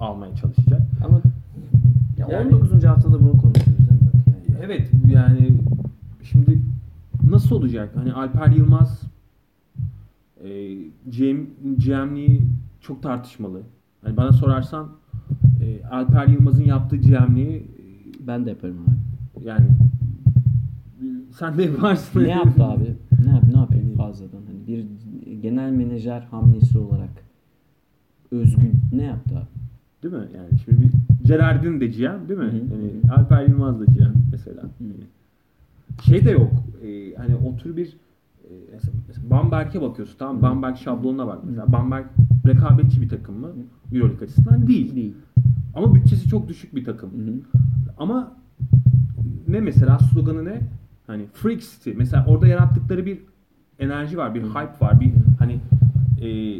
[0.00, 0.82] almaya çalışacak.
[1.04, 1.20] Ama
[2.18, 2.84] ya Yani- 19.
[2.84, 4.08] haftada bunu konuşuyoruz değil mi?
[4.26, 4.58] Bak yani.
[4.64, 5.48] Evet yani
[6.22, 6.58] şimdi
[7.32, 7.90] nasıl olacak?
[7.96, 9.02] Hani Alper Yılmaz
[10.44, 10.74] e,
[11.06, 11.36] GM,
[11.78, 12.46] GM'liği
[12.80, 13.60] çok tartışmalı.
[14.04, 14.88] Hani bana sorarsan
[15.62, 19.46] e, Alper Yılmaz'ın yaptığı GM'liği e, Ben de yaparım abi.
[19.48, 19.66] yani
[21.38, 22.20] sen de yaparsın.
[22.24, 22.94] ne yaptı abi?
[23.24, 24.40] Ne yap ne yapayım fazladan?
[24.46, 24.84] Hani bir
[25.42, 27.24] genel menajer hamlesi olarak
[28.30, 29.46] özgün ne yaptı abi?
[30.02, 30.28] Değil mi?
[30.36, 30.90] Yani şimdi bir
[31.26, 32.44] Gerardin de GM değil mi?
[32.46, 32.54] Hı hı.
[32.54, 34.62] Yani Alper Yılmaz da GM mesela.
[36.00, 36.52] Şey de yok.
[36.82, 37.96] e, hani o tür bir
[38.44, 40.42] e, mesela, mesela Bamberg'e bakıyorsun tamam mı?
[40.42, 41.72] Bamberg şablonuna bak mesela.
[41.72, 42.06] Bamberg
[42.46, 43.48] rekabetçi bir takım mı?
[43.92, 44.96] Euroleague açısından değil.
[44.96, 45.14] Değil.
[45.74, 47.10] Ama bütçesi çok düşük bir takım.
[47.10, 47.34] Hı hı.
[47.98, 48.36] Ama
[49.48, 50.60] ne mesela sloganı ne?
[51.06, 51.90] Hani Freak City.
[51.96, 53.18] Mesela orada yarattıkları bir
[53.78, 55.00] enerji var, bir hype var.
[55.00, 55.60] Bir hani
[56.20, 56.58] e,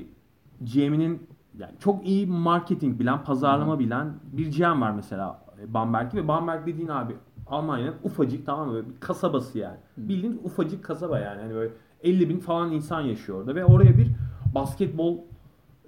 [0.60, 1.18] GM'inin
[1.58, 6.88] yani çok iyi marketing bilen, pazarlama bilen bir GM var mesela Bamberg'de ve Bamberg dediğin
[6.88, 7.12] abi
[7.52, 8.84] Almanya'nın ufacık tamam mı?
[8.88, 9.76] Bir kasabası yani.
[9.96, 11.40] Bildiğin ufacık kasaba yani.
[11.40, 11.72] Hani böyle
[12.02, 14.06] 50 bin falan insan yaşıyor orada ve oraya bir
[14.54, 15.18] basketbol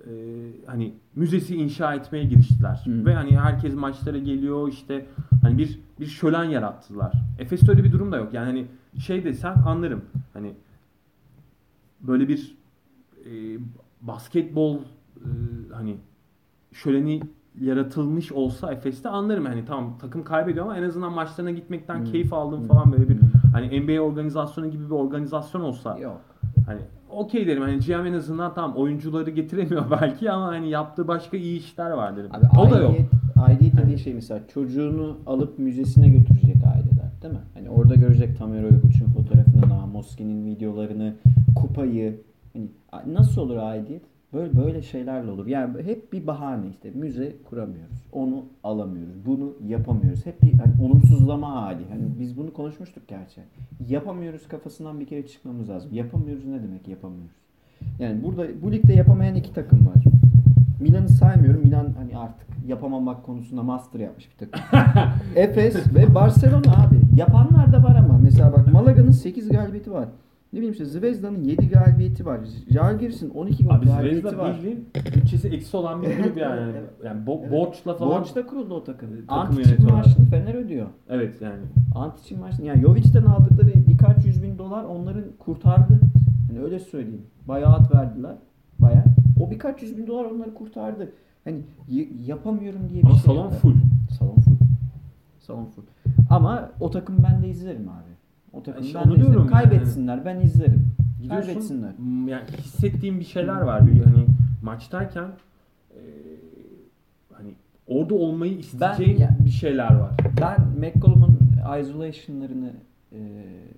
[0.00, 0.10] e,
[0.66, 2.82] hani müzesi inşa etmeye giriştiler.
[2.84, 3.06] Hı.
[3.06, 5.06] Ve hani herkes maçlara geliyor işte
[5.42, 7.12] hani bir bir şölen yarattılar.
[7.38, 8.34] Efes'te öyle bir durum da yok.
[8.34, 8.66] Yani hani
[9.00, 10.04] şey desen anlarım.
[10.32, 10.54] Hani
[12.00, 12.56] böyle bir
[13.24, 13.58] e,
[14.00, 14.78] basketbol
[15.16, 15.28] e,
[15.72, 15.96] hani
[16.72, 17.20] şöleni
[17.60, 19.44] yaratılmış olsa Efes'te anlarım.
[19.44, 22.04] Hani tamam takım kaybediyor ama en azından maçlarına gitmekten Hı.
[22.04, 22.66] keyif aldığım Hı.
[22.66, 23.20] falan böyle bir Hı.
[23.52, 26.20] hani NBA organizasyonu gibi bir organizasyon olsa Yok.
[26.66, 26.80] Hani
[27.10, 31.58] okey derim hani GM en azından tamam oyuncuları getiremiyor belki ama hani yaptığı başka iyi
[31.58, 32.30] işler var derim.
[32.32, 32.94] Abi o da yok.
[33.36, 37.40] aidiyet, dediği şey mesela çocuğunu alıp müzesine götürecek aileler değil mi?
[37.54, 41.14] Hani orada görecek Tamer Oyguç'un fotoğrafını, Namoski'nin videolarını,
[41.56, 42.20] kupayı.
[42.90, 44.02] Hani nasıl olur aidiyet?
[44.34, 45.46] Böyle böyle şeylerle olur.
[45.46, 46.90] Yani hep bir bahane işte.
[46.94, 47.96] Müze kuramıyoruz.
[48.12, 49.26] Onu alamıyoruz.
[49.26, 50.26] Bunu yapamıyoruz.
[50.26, 51.82] Hep bir hani olumsuzlama hali.
[51.90, 53.40] Hani biz bunu konuşmuştuk gerçi.
[53.88, 55.90] Yapamıyoruz kafasından bir kere çıkmamız lazım.
[55.94, 57.36] Yapamıyoruz ne demek yapamıyoruz?
[57.98, 60.04] Yani burada bu ligde yapamayan iki takım var.
[60.80, 61.60] Milan'ı saymıyorum.
[61.64, 64.60] Milan hani artık yapamamak konusunda master yapmış bir takım.
[65.36, 67.00] Efes ve Barcelona abi.
[67.16, 68.18] Yapanlar da var ama.
[68.18, 70.08] Mesela bak Malaga'nın 8 galibiyeti var.
[70.54, 72.40] Ne bileyim işte Zvezda'nın 7 galibiyeti var.
[72.70, 74.56] Jalgiris'in 12 Abi galibiyeti Zvezda var.
[74.56, 76.72] bildiğin bütçesi eksi olan bir kulüp yani.
[77.04, 77.52] Yani, bo- Evet.
[77.52, 78.20] borçla falan.
[78.20, 79.08] Borçta kuruldu o takım.
[79.10, 79.96] Takımı Antic'in yönetiyorlar.
[79.96, 80.86] maaşını Fener ödüyor.
[81.08, 81.62] Evet yani.
[81.94, 82.66] Antic'in maaşını.
[82.66, 86.00] Yani Jovic'ten aldıkları birkaç yüz bin dolar onların kurtardı.
[86.48, 87.22] Hani öyle söyleyeyim.
[87.48, 88.36] Bayağı at verdiler.
[88.78, 89.04] Bayağı.
[89.40, 91.12] O birkaç yüz bin dolar onları kurtardı.
[91.44, 93.52] Hani y- yapamıyorum diye bir Ama şey salon yok.
[93.52, 93.74] full.
[94.18, 94.56] Salon full.
[95.40, 95.82] Salon full.
[96.30, 98.13] Ama o takım ben de izlerim abi.
[98.58, 99.38] O takım İşte ben de izlerim.
[99.38, 99.50] yani.
[99.50, 100.86] Kaybetsinler ben izlerim.
[101.22, 101.92] Gidiyorsun Kaybetsinler.
[102.28, 103.86] yani hissettiğim bir şeyler var.
[103.86, 104.26] Bir hani
[104.62, 105.28] maçtayken
[105.90, 106.00] e,
[107.32, 107.50] hani
[107.86, 110.10] orada olmayı isteyeceğin ya- bir şeyler var.
[110.40, 111.38] Ben McCollum'un
[111.80, 112.70] isolation'larını
[113.12, 113.18] e,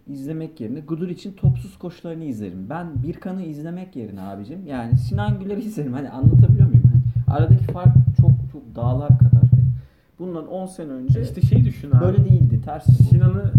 [0.07, 2.67] izlemek yerine Gudur için topsuz koşularını izlerim.
[2.71, 5.93] Ben Birkan'ı izlemek yerine abicim yani Sinan Güler'i izlerim.
[5.93, 6.83] Hani anlatabiliyor muyum?
[6.93, 9.43] Hani aradaki fark çok çok dağlar kadar.
[10.19, 12.01] Bundan 10 sene önce İşte şey düşün abi.
[12.01, 12.61] böyle değildi.
[12.65, 12.87] Ters.
[12.89, 13.03] bu.
[13.03, 13.53] Sinan'ı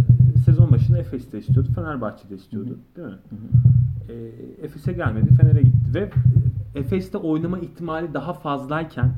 [0.45, 1.69] sezon başında Efes'te istiyordu.
[1.75, 2.77] Fenerbahçe'de istiyordu.
[2.95, 3.13] Değil mi?
[4.09, 4.13] E,
[4.65, 5.33] Efes'e gelmedi.
[5.33, 6.09] Fener'e gitti ve
[6.75, 9.11] Efes'te oynama ihtimali daha fazlayken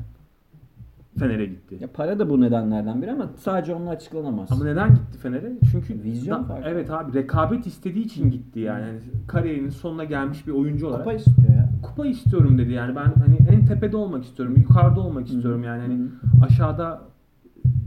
[1.18, 1.76] Fener'e gitti.
[1.80, 4.52] Ya para da bu nedenlerden biri ama sadece onunla açıklanamaz.
[4.52, 5.52] Ama neden gitti Fener'e?
[5.72, 6.68] Çünkü Vizyon da- farkı.
[6.68, 8.86] evet abi rekabet istediği için gitti yani.
[8.86, 11.04] yani kariyerinin sonuna gelmiş bir oyuncu olarak.
[11.04, 11.68] Kupa istiyor ya.
[11.82, 12.96] Kupa istiyorum dedi yani.
[12.96, 15.80] Ben hani en tepede olmak istiyorum, yukarıda olmak istiyorum yani.
[15.82, 15.98] Hani
[16.44, 17.02] aşağıda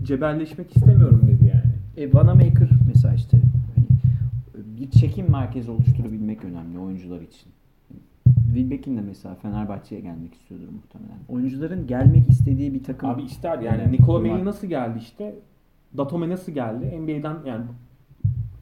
[0.04, 1.74] cebelleşmek istemiyorum dedi yani.
[1.98, 3.38] E, Vanamaker mesela işte
[3.76, 3.86] hani
[4.78, 7.52] bir çekim merkezi oluşturabilmek önemli oyuncular için.
[8.54, 11.18] Wilbeck'in de mesela Fenerbahçe'ye gelmek istiyordur muhtemelen.
[11.30, 13.10] Oyuncuların gelmek istediği bir takım.
[13.10, 13.82] Abi ister yani.
[13.82, 13.92] önemli.
[13.92, 14.20] Nikola.
[14.20, 15.36] Melli nasıl geldi işte?
[15.98, 17.00] Datome nasıl geldi?
[17.02, 17.64] NBA'den yani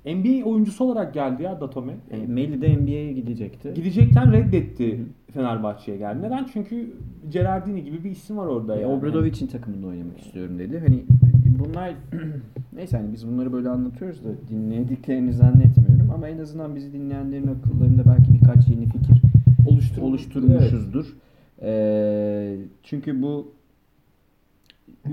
[0.05, 1.93] NBA oyuncusu olarak geldi ya Datome.
[2.11, 3.73] E, Melli de NBA'ye gidecekti.
[3.75, 5.03] Gidecekken reddetti Hı
[5.33, 6.21] Fenerbahçe'ye geldi.
[6.21, 6.47] Neden?
[6.53, 6.93] Çünkü
[7.29, 8.93] Gerardini gibi bir isim var orada E, yani.
[8.93, 10.79] Obradovic'in takımında oynamak istiyorum dedi.
[10.79, 11.03] Hani
[11.59, 11.93] bunlar
[12.73, 18.03] neyse hani biz bunları böyle anlatıyoruz da dinlediklerini zannetmiyorum ama en azından bizi dinleyenlerin akıllarında
[18.05, 19.21] belki birkaç yeni fikir
[19.67, 21.15] Oluştur- oluşturmuşuzdur.
[21.61, 23.51] Ee, çünkü bu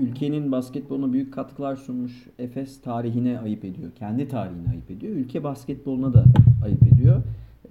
[0.01, 2.27] ülkenin basketboluna büyük katkılar sunmuş.
[2.39, 3.91] Efes tarihine ayıp ediyor.
[3.99, 5.15] Kendi tarihine ayıp ediyor.
[5.15, 6.25] Ülke basketboluna da
[6.65, 7.21] ayıp ediyor.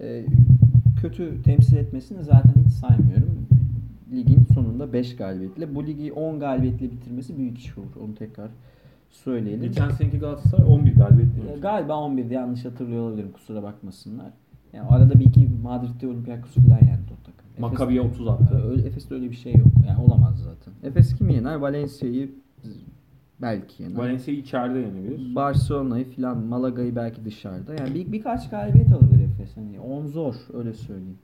[0.01, 0.25] Ee,
[1.01, 3.47] kötü temsil etmesini zaten hiç saymıyorum.
[4.11, 5.75] Ligin sonunda 5 galibiyetle.
[5.75, 7.95] Bu ligi 10 galibiyetle bitirmesi büyük iş olur.
[8.03, 8.49] Onu tekrar
[9.09, 9.61] söyleyelim.
[9.61, 11.61] Geçen seneki Galatasaray 11 galibiyet Ya demiş.
[11.61, 13.31] Galiba 11'de yanlış hatırlıyor olabilirim.
[13.31, 14.31] Kusura bakmasınlar.
[14.73, 17.49] Yani arada bir iki Madrid'de Olympiakos'u falan yendi o takım.
[17.59, 18.63] Makabi'ye 30 Ee, attı.
[18.69, 19.67] öyle- Efes'te öyle bir şey yok.
[19.87, 20.73] Yani olamaz zaten.
[20.89, 21.55] Efes kimi yener?
[21.55, 22.31] Valencia'yı
[23.41, 23.95] belki yener.
[23.97, 25.35] Valencia içeride yenebilir.
[25.35, 27.73] Barcelona'yı filan Malaga'yı belki dışarıda.
[27.75, 29.57] Yani bir, birkaç galibiyet alabilir Efes.
[29.57, 31.17] Hani 10 zor öyle söyleyeyim.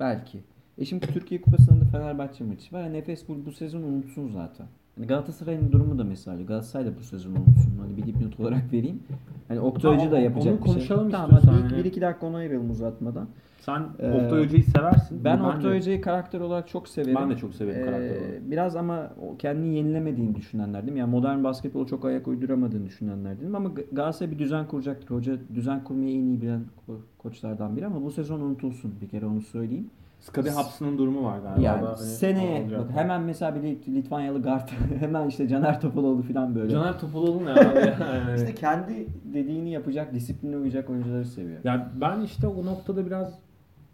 [0.00, 0.40] Belki.
[0.80, 2.82] E şimdi Türkiye Kupası'nda Fenerbahçe maçı var.
[2.82, 4.66] Hani Efes bu, bu sezon unutsun zaten.
[4.96, 6.42] Hani Galatasaray'ın durumu da mesela.
[6.42, 7.72] Galatasaray da bu sezon unutsun.
[7.80, 9.00] Hani bir dipnot olarak vereyim.
[9.48, 10.74] Hani Oktay Hoca da Tamam, yapacak onu bir şey.
[10.74, 11.84] konuşalım Tamam hadi istiyorsan bir, yani.
[11.84, 13.28] bir iki dakika ona ayıralım uzatmadan.
[13.60, 15.24] Sen Ee, Oktay Hoca'yı seversin.
[15.24, 17.14] Ben de- Oktay Hoca'yı karakter olarak çok severim.
[17.20, 18.50] Ben de çok severim karakter Ee, olarak.
[18.50, 20.96] Biraz ama o kendini yenilemediğini düşünenlerdim.
[20.96, 23.54] Yani modern basketbolu çok ayak uyduramadığını düşünenlerdim.
[23.54, 25.10] Ama Galatasaray bir düzen kuracaktır.
[25.14, 28.94] Hoca düzen kurmayı en iyi bilen ko- koçlardan biri ama bu sezon unutulsun.
[29.00, 29.90] Bir kere onu söyleyeyim.
[30.20, 31.62] Skadi Haps'ın durumu var galiba.
[31.66, 34.68] Yani hani seneye bak hemen mesela bir Lit- Litvanyalı guard
[35.00, 36.70] hemen işte Caner Topaloğlu falan böyle.
[36.72, 37.78] Caner Topaloğlu ne abi?
[38.00, 41.58] Yani- İşte kendi dediğini yapacak, disipline uyacak oyuncuları seviyor.
[41.64, 43.38] Ya ben işte o noktada biraz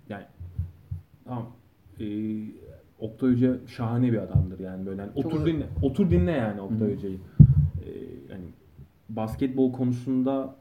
[0.08, 0.24] yani
[1.24, 1.46] tamam
[2.00, 2.06] e,
[2.98, 6.60] Oktay Hoca şahane bir adamdır yani böyle hani Çok otur da- dinle otur dinle yani
[6.60, 6.94] Oktay.
[6.96, 7.18] Hoca'yı.
[7.84, 7.88] E,
[8.32, 8.44] yani
[9.08, 10.54] basketbol konusunda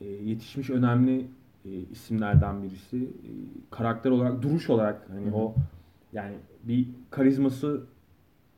[0.00, 1.26] e, yetişmiş önemli
[1.66, 2.96] e, isimlerden birisi.
[2.96, 3.30] E,
[3.70, 5.34] karakter olarak, duruş olarak hani Hı hı.
[5.36, 5.54] o
[6.12, 7.82] yani bir karizması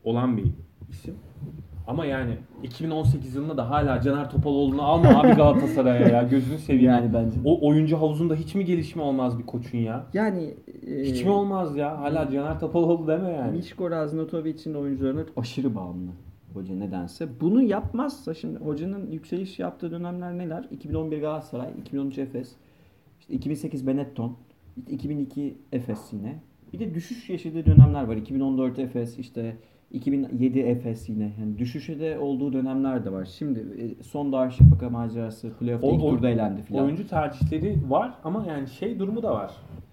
[0.05, 0.47] olan bir
[0.91, 1.15] isim.
[1.87, 6.87] Ama yani 2018 yılında da hala Caner Topaloğlu'nu alma abi Galatasaray'a ya gözünü seveyim.
[6.87, 7.37] Yani bence.
[7.45, 10.07] O oyuncu havuzunda hiç mi gelişme olmaz bir koçun ya?
[10.13, 10.55] Yani
[10.87, 11.99] e, Hiç mi olmaz ya?
[11.99, 13.57] Hala Caner Topaloğlu deme yani.
[13.57, 16.11] Mişko Raznatovic'in oyuncularına aşırı bağımlı
[16.55, 17.29] hoca nedense.
[17.41, 20.65] Bunu yapmazsa şimdi hocanın yükseliş yaptığı dönemler neler?
[20.71, 22.53] 2011 Galatasaray, 2013 Efes,
[23.29, 24.37] işte 2008 Benetton,
[24.77, 26.39] işte 2002 Efes yine.
[26.73, 28.17] Bir de düşüş yaşadığı dönemler var.
[28.17, 29.57] 2014 Efes, işte
[29.91, 31.33] 2007 Efes yine.
[31.41, 33.25] Yani düşüşe de olduğu dönemler de var.
[33.25, 36.85] Şimdi e, son Darüşşafaka macerası, playoff'ta ilk turda elendi filan.
[36.85, 39.53] Oyuncu tercihleri var ama yani şey durumu da var.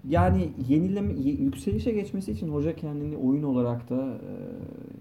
[0.09, 4.33] Yani yenileme, yükselişe geçmesi için hoca kendini oyun olarak da e,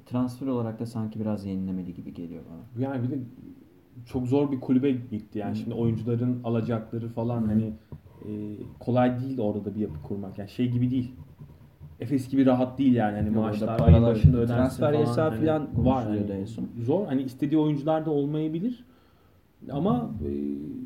[0.07, 2.85] transfer olarak da sanki biraz yenilemeli gibi geliyor bana.
[2.85, 3.19] Yani bir de
[4.07, 5.57] çok zor bir kulübe gitti yani Hı.
[5.57, 7.47] şimdi oyuncuların alacakları falan Hı.
[7.47, 7.73] hani
[8.29, 8.33] e,
[8.81, 10.39] kolay değil orada da bir yapı kurmak.
[10.39, 11.13] Yani şey gibi değil.
[12.01, 15.01] Efes gibi rahat değil yani hani Yok, maaşlar ayın başında ödensin transfer falan.
[15.01, 16.69] yasağı Hani falan var hani en son.
[16.83, 18.85] Zor hani istediği oyuncular da olmayabilir.
[19.71, 20.31] Ama e,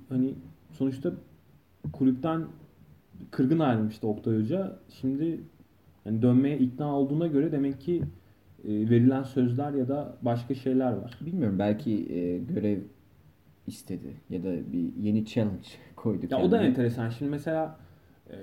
[0.08, 0.34] hani
[0.70, 1.12] sonuçta
[1.92, 2.44] kulüpten
[3.30, 4.76] kırgın ayrılmıştı Oktay Hoca.
[5.00, 5.40] Şimdi
[6.04, 8.02] yani dönmeye ikna olduğuna göre demek ki
[8.64, 11.18] e, verilen sözler ya da başka şeyler var.
[11.20, 12.78] Bilmiyorum belki e, görev
[13.68, 16.68] istedi ya da bir yeni challenge koydu Ya o da kendine.
[16.68, 17.08] enteresan.
[17.08, 17.76] Şimdi mesela
[18.30, 18.36] e,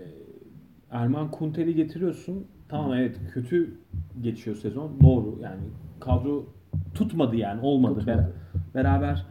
[0.91, 2.47] Erman Kunter'i getiriyorsun.
[2.69, 3.78] Tamam evet kötü
[4.21, 4.99] geçiyor sezon.
[5.01, 5.61] Doğru yani
[5.99, 6.45] kadro
[6.93, 7.99] tutmadı yani olmadı.
[7.99, 8.34] Tutmadı.
[8.55, 9.26] Ber- beraber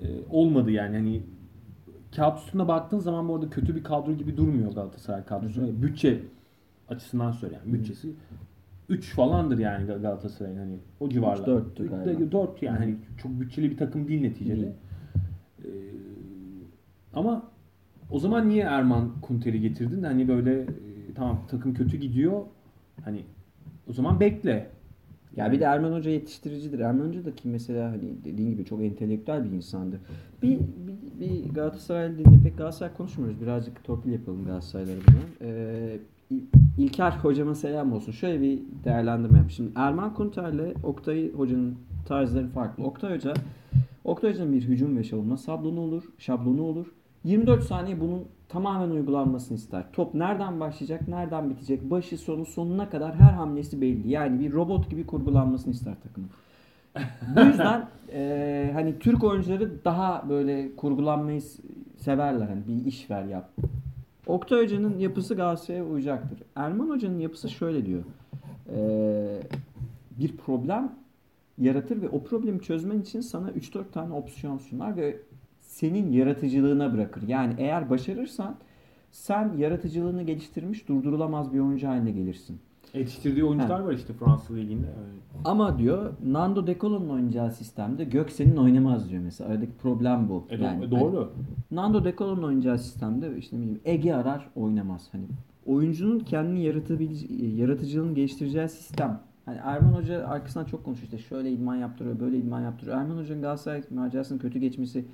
[0.00, 0.96] e, olmadı yani.
[0.96, 1.22] Hani
[2.16, 5.60] kağıt üstüne baktığın zaman bu arada kötü bir kadro gibi durmuyor Galatasaray kadrosu.
[5.60, 5.66] Hı hı.
[5.66, 6.20] Yani Bütçe
[6.88, 8.08] açısından söyle yani bütçesi
[8.88, 11.40] 3 falandır yani Gal- Galatasaray'ın hani o civarlar.
[11.40, 12.32] Üç, dörttü galiba.
[12.32, 12.84] 4 yani Hı hı.
[12.84, 14.60] hani çok bütçeli bir takım değil neticede.
[14.60, 14.72] Değil.
[15.64, 15.68] Ee,
[17.14, 17.42] ama
[18.10, 20.02] o zaman niye Erman Kunter'i getirdin?
[20.02, 20.66] Hani böyle e,
[21.14, 22.42] tamam takım kötü gidiyor.
[23.04, 23.22] Hani
[23.90, 24.70] o zaman bekle.
[25.36, 26.78] Ya bir de Erman Hoca yetiştiricidir.
[26.80, 30.00] Erman Hoca da ki mesela hani dediğin gibi çok entelektüel bir insandı.
[30.42, 33.40] Bir, bir, bir Galatasaraylı dinle pek Galatasaray konuşmuyoruz.
[33.40, 35.48] Birazcık torpil yapalım Galatasarayları buna.
[35.48, 35.98] Ee,
[36.30, 36.44] İl-
[36.78, 38.12] İlker hocama selam olsun.
[38.12, 39.50] Şöyle bir değerlendirme yap.
[39.50, 41.74] Şimdi Erman Kunter'le Oktay Hoca'nın
[42.06, 42.84] tarzları farklı.
[42.84, 43.34] Oktay Hoca
[44.06, 46.04] Oktay Hoca'nın bir hücum ve savunma şablonu olur.
[46.18, 46.86] Şablonu olur.
[47.24, 49.84] 24 saniye bunun tamamen uygulanmasını ister.
[49.92, 54.10] Top nereden başlayacak, nereden bitecek, başı sonu sonuna kadar her hamlesi belli.
[54.10, 56.30] Yani bir robot gibi kurgulanmasını ister takımın.
[57.36, 61.40] Bu yüzden eee, hani Türk oyuncuları daha böyle kurgulanmayı
[61.96, 62.46] severler.
[62.48, 63.50] Hani bir iş ver yap.
[64.26, 66.38] Oktay Hoca'nın yapısı Galatasaray'a uyacaktır.
[66.56, 68.02] Erman Hoca'nın yapısı şöyle diyor.
[68.76, 69.40] Eee,
[70.18, 70.92] bir problem
[71.58, 75.16] yaratır ve o problemi çözmen için sana 3-4 tane opsiyon sunar ve
[75.60, 77.28] senin yaratıcılığına bırakır.
[77.28, 78.56] Yani eğer başarırsan
[79.10, 82.58] sen yaratıcılığını geliştirmiş durdurulamaz bir oyuncu haline gelirsin.
[82.94, 84.86] Yetiştirdiği oyuncular var işte Fransız liginde.
[85.44, 89.50] Ama diyor Nando De Colo'nun oynayacağı sistemde Göksel'in oynamaz diyor mesela.
[89.50, 90.44] Aradaki problem bu.
[90.50, 91.32] E, Yani e, doğru.
[91.70, 95.08] Nando De Colo'nun oynayacağı sistemde işte Ege arar oynamaz.
[95.12, 95.24] Hani
[95.66, 96.64] oyuncunun kendini
[97.56, 102.60] yaratıcılığını geliştireceği sistem Hani Erman Hoca arkasından çok konuşuyor işte şöyle idman yaptırıyor, böyle idman
[102.60, 102.96] yaptırıyor.
[102.98, 105.04] Erman Hoca'nın Galatasaray macerasının kötü geçmesi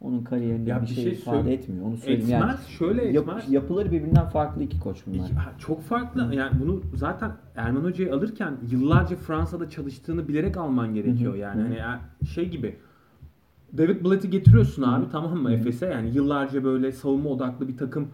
[0.00, 1.86] onun kariyerinde Ya bir bir şey, şey ifade etmiyor.
[1.86, 2.40] Onu söyleyeyim Etmez.
[2.40, 2.54] yani.
[2.78, 3.52] şöyle Yap- etmez.
[3.52, 5.24] yapıları birbirinden farklı iki koç bunlar.
[5.24, 6.34] İki- çok farklı.
[6.34, 11.32] Yani bunu zaten Erman Hoca'yı alırken yıllarca Fransa'da çalıştığını bilerek alman gerekiyor.
[11.32, 11.40] Hı hı.
[11.40, 11.80] Yani Hı hı.
[11.80, 12.76] hani şey gibi
[13.78, 15.10] David Blatt'i getiriyorsun abi Hı hı.
[15.12, 15.56] tamam mı Hı hı.
[15.56, 15.86] Efes'e?
[15.86, 18.08] Yani yıllarca böyle savunma odaklı bir takım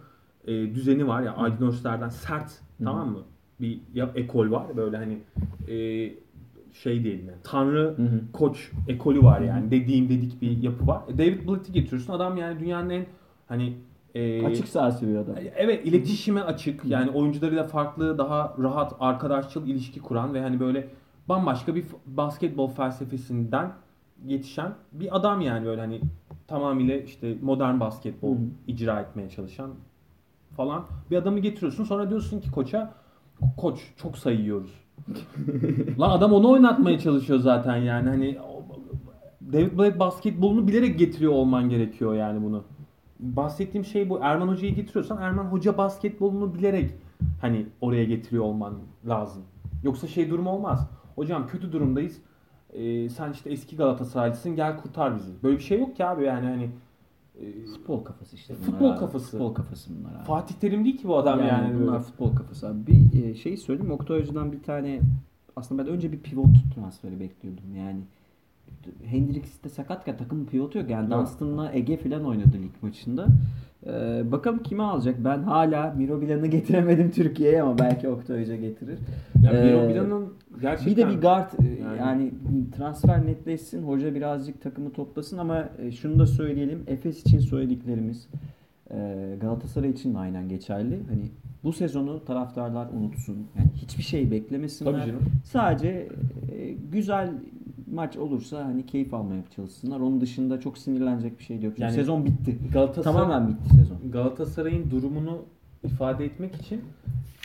[0.44, 2.84] e, düzeni var ya Aydın Özler'den sert hı.
[2.84, 3.18] tamam mı?
[3.60, 3.80] Bir
[4.14, 5.18] ekol var böyle hani
[5.68, 5.76] e,
[6.72, 8.20] şey diyelim yani tanrı Hı hı.
[8.32, 11.02] koç ekolü var yani dediğim dedik bir yapı var.
[11.08, 13.06] E, David Blatt'i getiriyorsun adam yani dünyanın en
[13.48, 13.76] hani
[14.14, 15.34] e, Açık sahası bir adam.
[15.56, 20.88] Evet iletişime açık yani oyuncularıyla farklı daha rahat arkadaşçıl ilişki kuran ve hani böyle
[21.28, 23.72] bambaşka bir basketbol felsefesinden
[24.26, 26.00] yetişen bir adam yani böyle hani
[26.46, 28.44] tamamıyla işte modern basketbol Hı hı.
[28.66, 29.70] icra etmeye çalışan
[30.56, 32.94] falan bir adamı getiriyorsun sonra diyorsun ki koça
[33.56, 34.70] koç çok sayıyoruz.
[36.00, 38.38] Lan adam onu oynatmaya çalışıyor zaten yani hani
[39.52, 42.64] David Blatt basketbolunu bilerek getiriyor olman gerekiyor yani bunu.
[43.20, 44.18] Bahsettiğim şey bu.
[44.22, 46.90] Erman Hoca'yı getiriyorsan Erman Hoca basketbolunu bilerek
[47.40, 48.74] hani oraya getiriyor olman
[49.08, 49.42] lazım.
[49.82, 50.90] Yoksa şey durum olmaz.
[51.14, 52.18] Hocam kötü durumdayız.
[52.72, 55.42] Ee, sen işte eski Galatasaraylısın gel kurtar bizi.
[55.42, 56.70] Böyle bir şey yok ki abi yani hani
[57.74, 58.98] Futbol kafası işte bunlar Futbol abi.
[58.98, 59.30] kafası.
[59.30, 60.24] Futbol kafası bunlar abi.
[60.24, 61.48] Fatih Terim değil ki bu adam yani.
[61.48, 62.04] yani, bunlar böyle.
[62.04, 62.86] futbol kafası abi.
[62.86, 63.92] Bir şey söyleyeyim.
[63.92, 65.00] Oktay Hoca'dan bir tane
[65.56, 67.76] aslında ben önce bir pivot transferi bekliyordum.
[67.76, 68.00] Yani
[69.04, 70.90] Hendrix de sakatken takım pivotu yok.
[70.90, 71.10] Yani.
[71.10, 73.26] Dunstan'la Ege falan oynadı lig maçında.
[73.86, 75.14] Ee, bakalım kimi alacak.
[75.24, 78.98] Ben hala Miro Bilan'ı getiremedim Türkiye'ye ama belki Oktay Hoca getirir.
[79.42, 82.32] Yani Ee, Miro Bilan'ın gerçekten Bir de bir guard e, yani, Yani-
[82.76, 83.82] transfer netleşsin.
[83.82, 86.82] Hoca birazcık takımı toplasın ama e, şunu da söyleyelim.
[86.86, 88.28] Efes için söylediklerimiz
[88.90, 88.96] e,
[89.40, 91.00] Galatasaray için de aynen geçerli.
[91.08, 91.22] Hani
[91.64, 93.36] bu sezonu taraftarlar unutsun.
[93.58, 94.92] Yani hiçbir şey beklemesinler.
[94.92, 95.22] Tabii canım.
[95.44, 96.08] Sadece
[96.92, 97.30] güzel
[97.92, 100.00] maç olursa hani keyif almaya çalışsınlar.
[100.00, 101.78] Onun dışında çok sinirlenecek bir şey yok.
[101.78, 102.58] Yani sezon bitti.
[102.72, 104.10] Galatasaray Tamamen bitti sezon.
[104.12, 105.38] Galatasaray'ın durumunu
[105.84, 106.80] ifade etmek için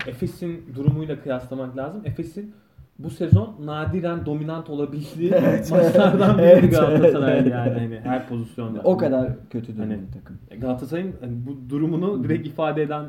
[0.07, 2.01] Efes'in durumuyla kıyaslamak lazım.
[2.05, 2.53] Efes'in
[2.99, 5.31] bu sezon nadiren dominant olabildiği
[5.71, 7.51] maçlardan biri Evet, Galatasaray evet.
[7.51, 8.81] yani hani her pozisyonda.
[8.83, 10.37] O kadar kötü Hani- takım.
[10.61, 13.05] Galatasaray'ın hani bu durumunu direkt ifade eden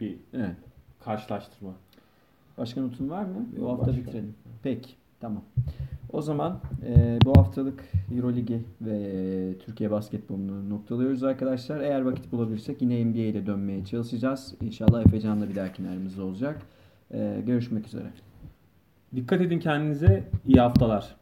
[0.00, 0.56] bir Evet.
[1.04, 1.70] karşılaştırma.
[2.58, 3.46] Başka notun var mı?
[3.56, 4.02] Bu Yok, hafta başka.
[4.02, 4.34] bitirelim.
[4.62, 4.90] Peki.
[5.20, 5.42] Tamam.
[6.12, 7.84] O zaman e, bu haftalık
[8.16, 11.80] Euroligi ve Türkiye basketbolunu noktalıyoruz arkadaşlar.
[11.80, 14.54] Eğer vakit bulabilirsek yine NBA ile dönmeye çalışacağız.
[14.60, 16.62] İnşallah Efecan'la bir dahaki aramızda olacak.
[17.14, 18.12] E, görüşmek üzere.
[19.16, 20.24] Dikkat edin kendinize.
[20.46, 21.17] İyi haftalar.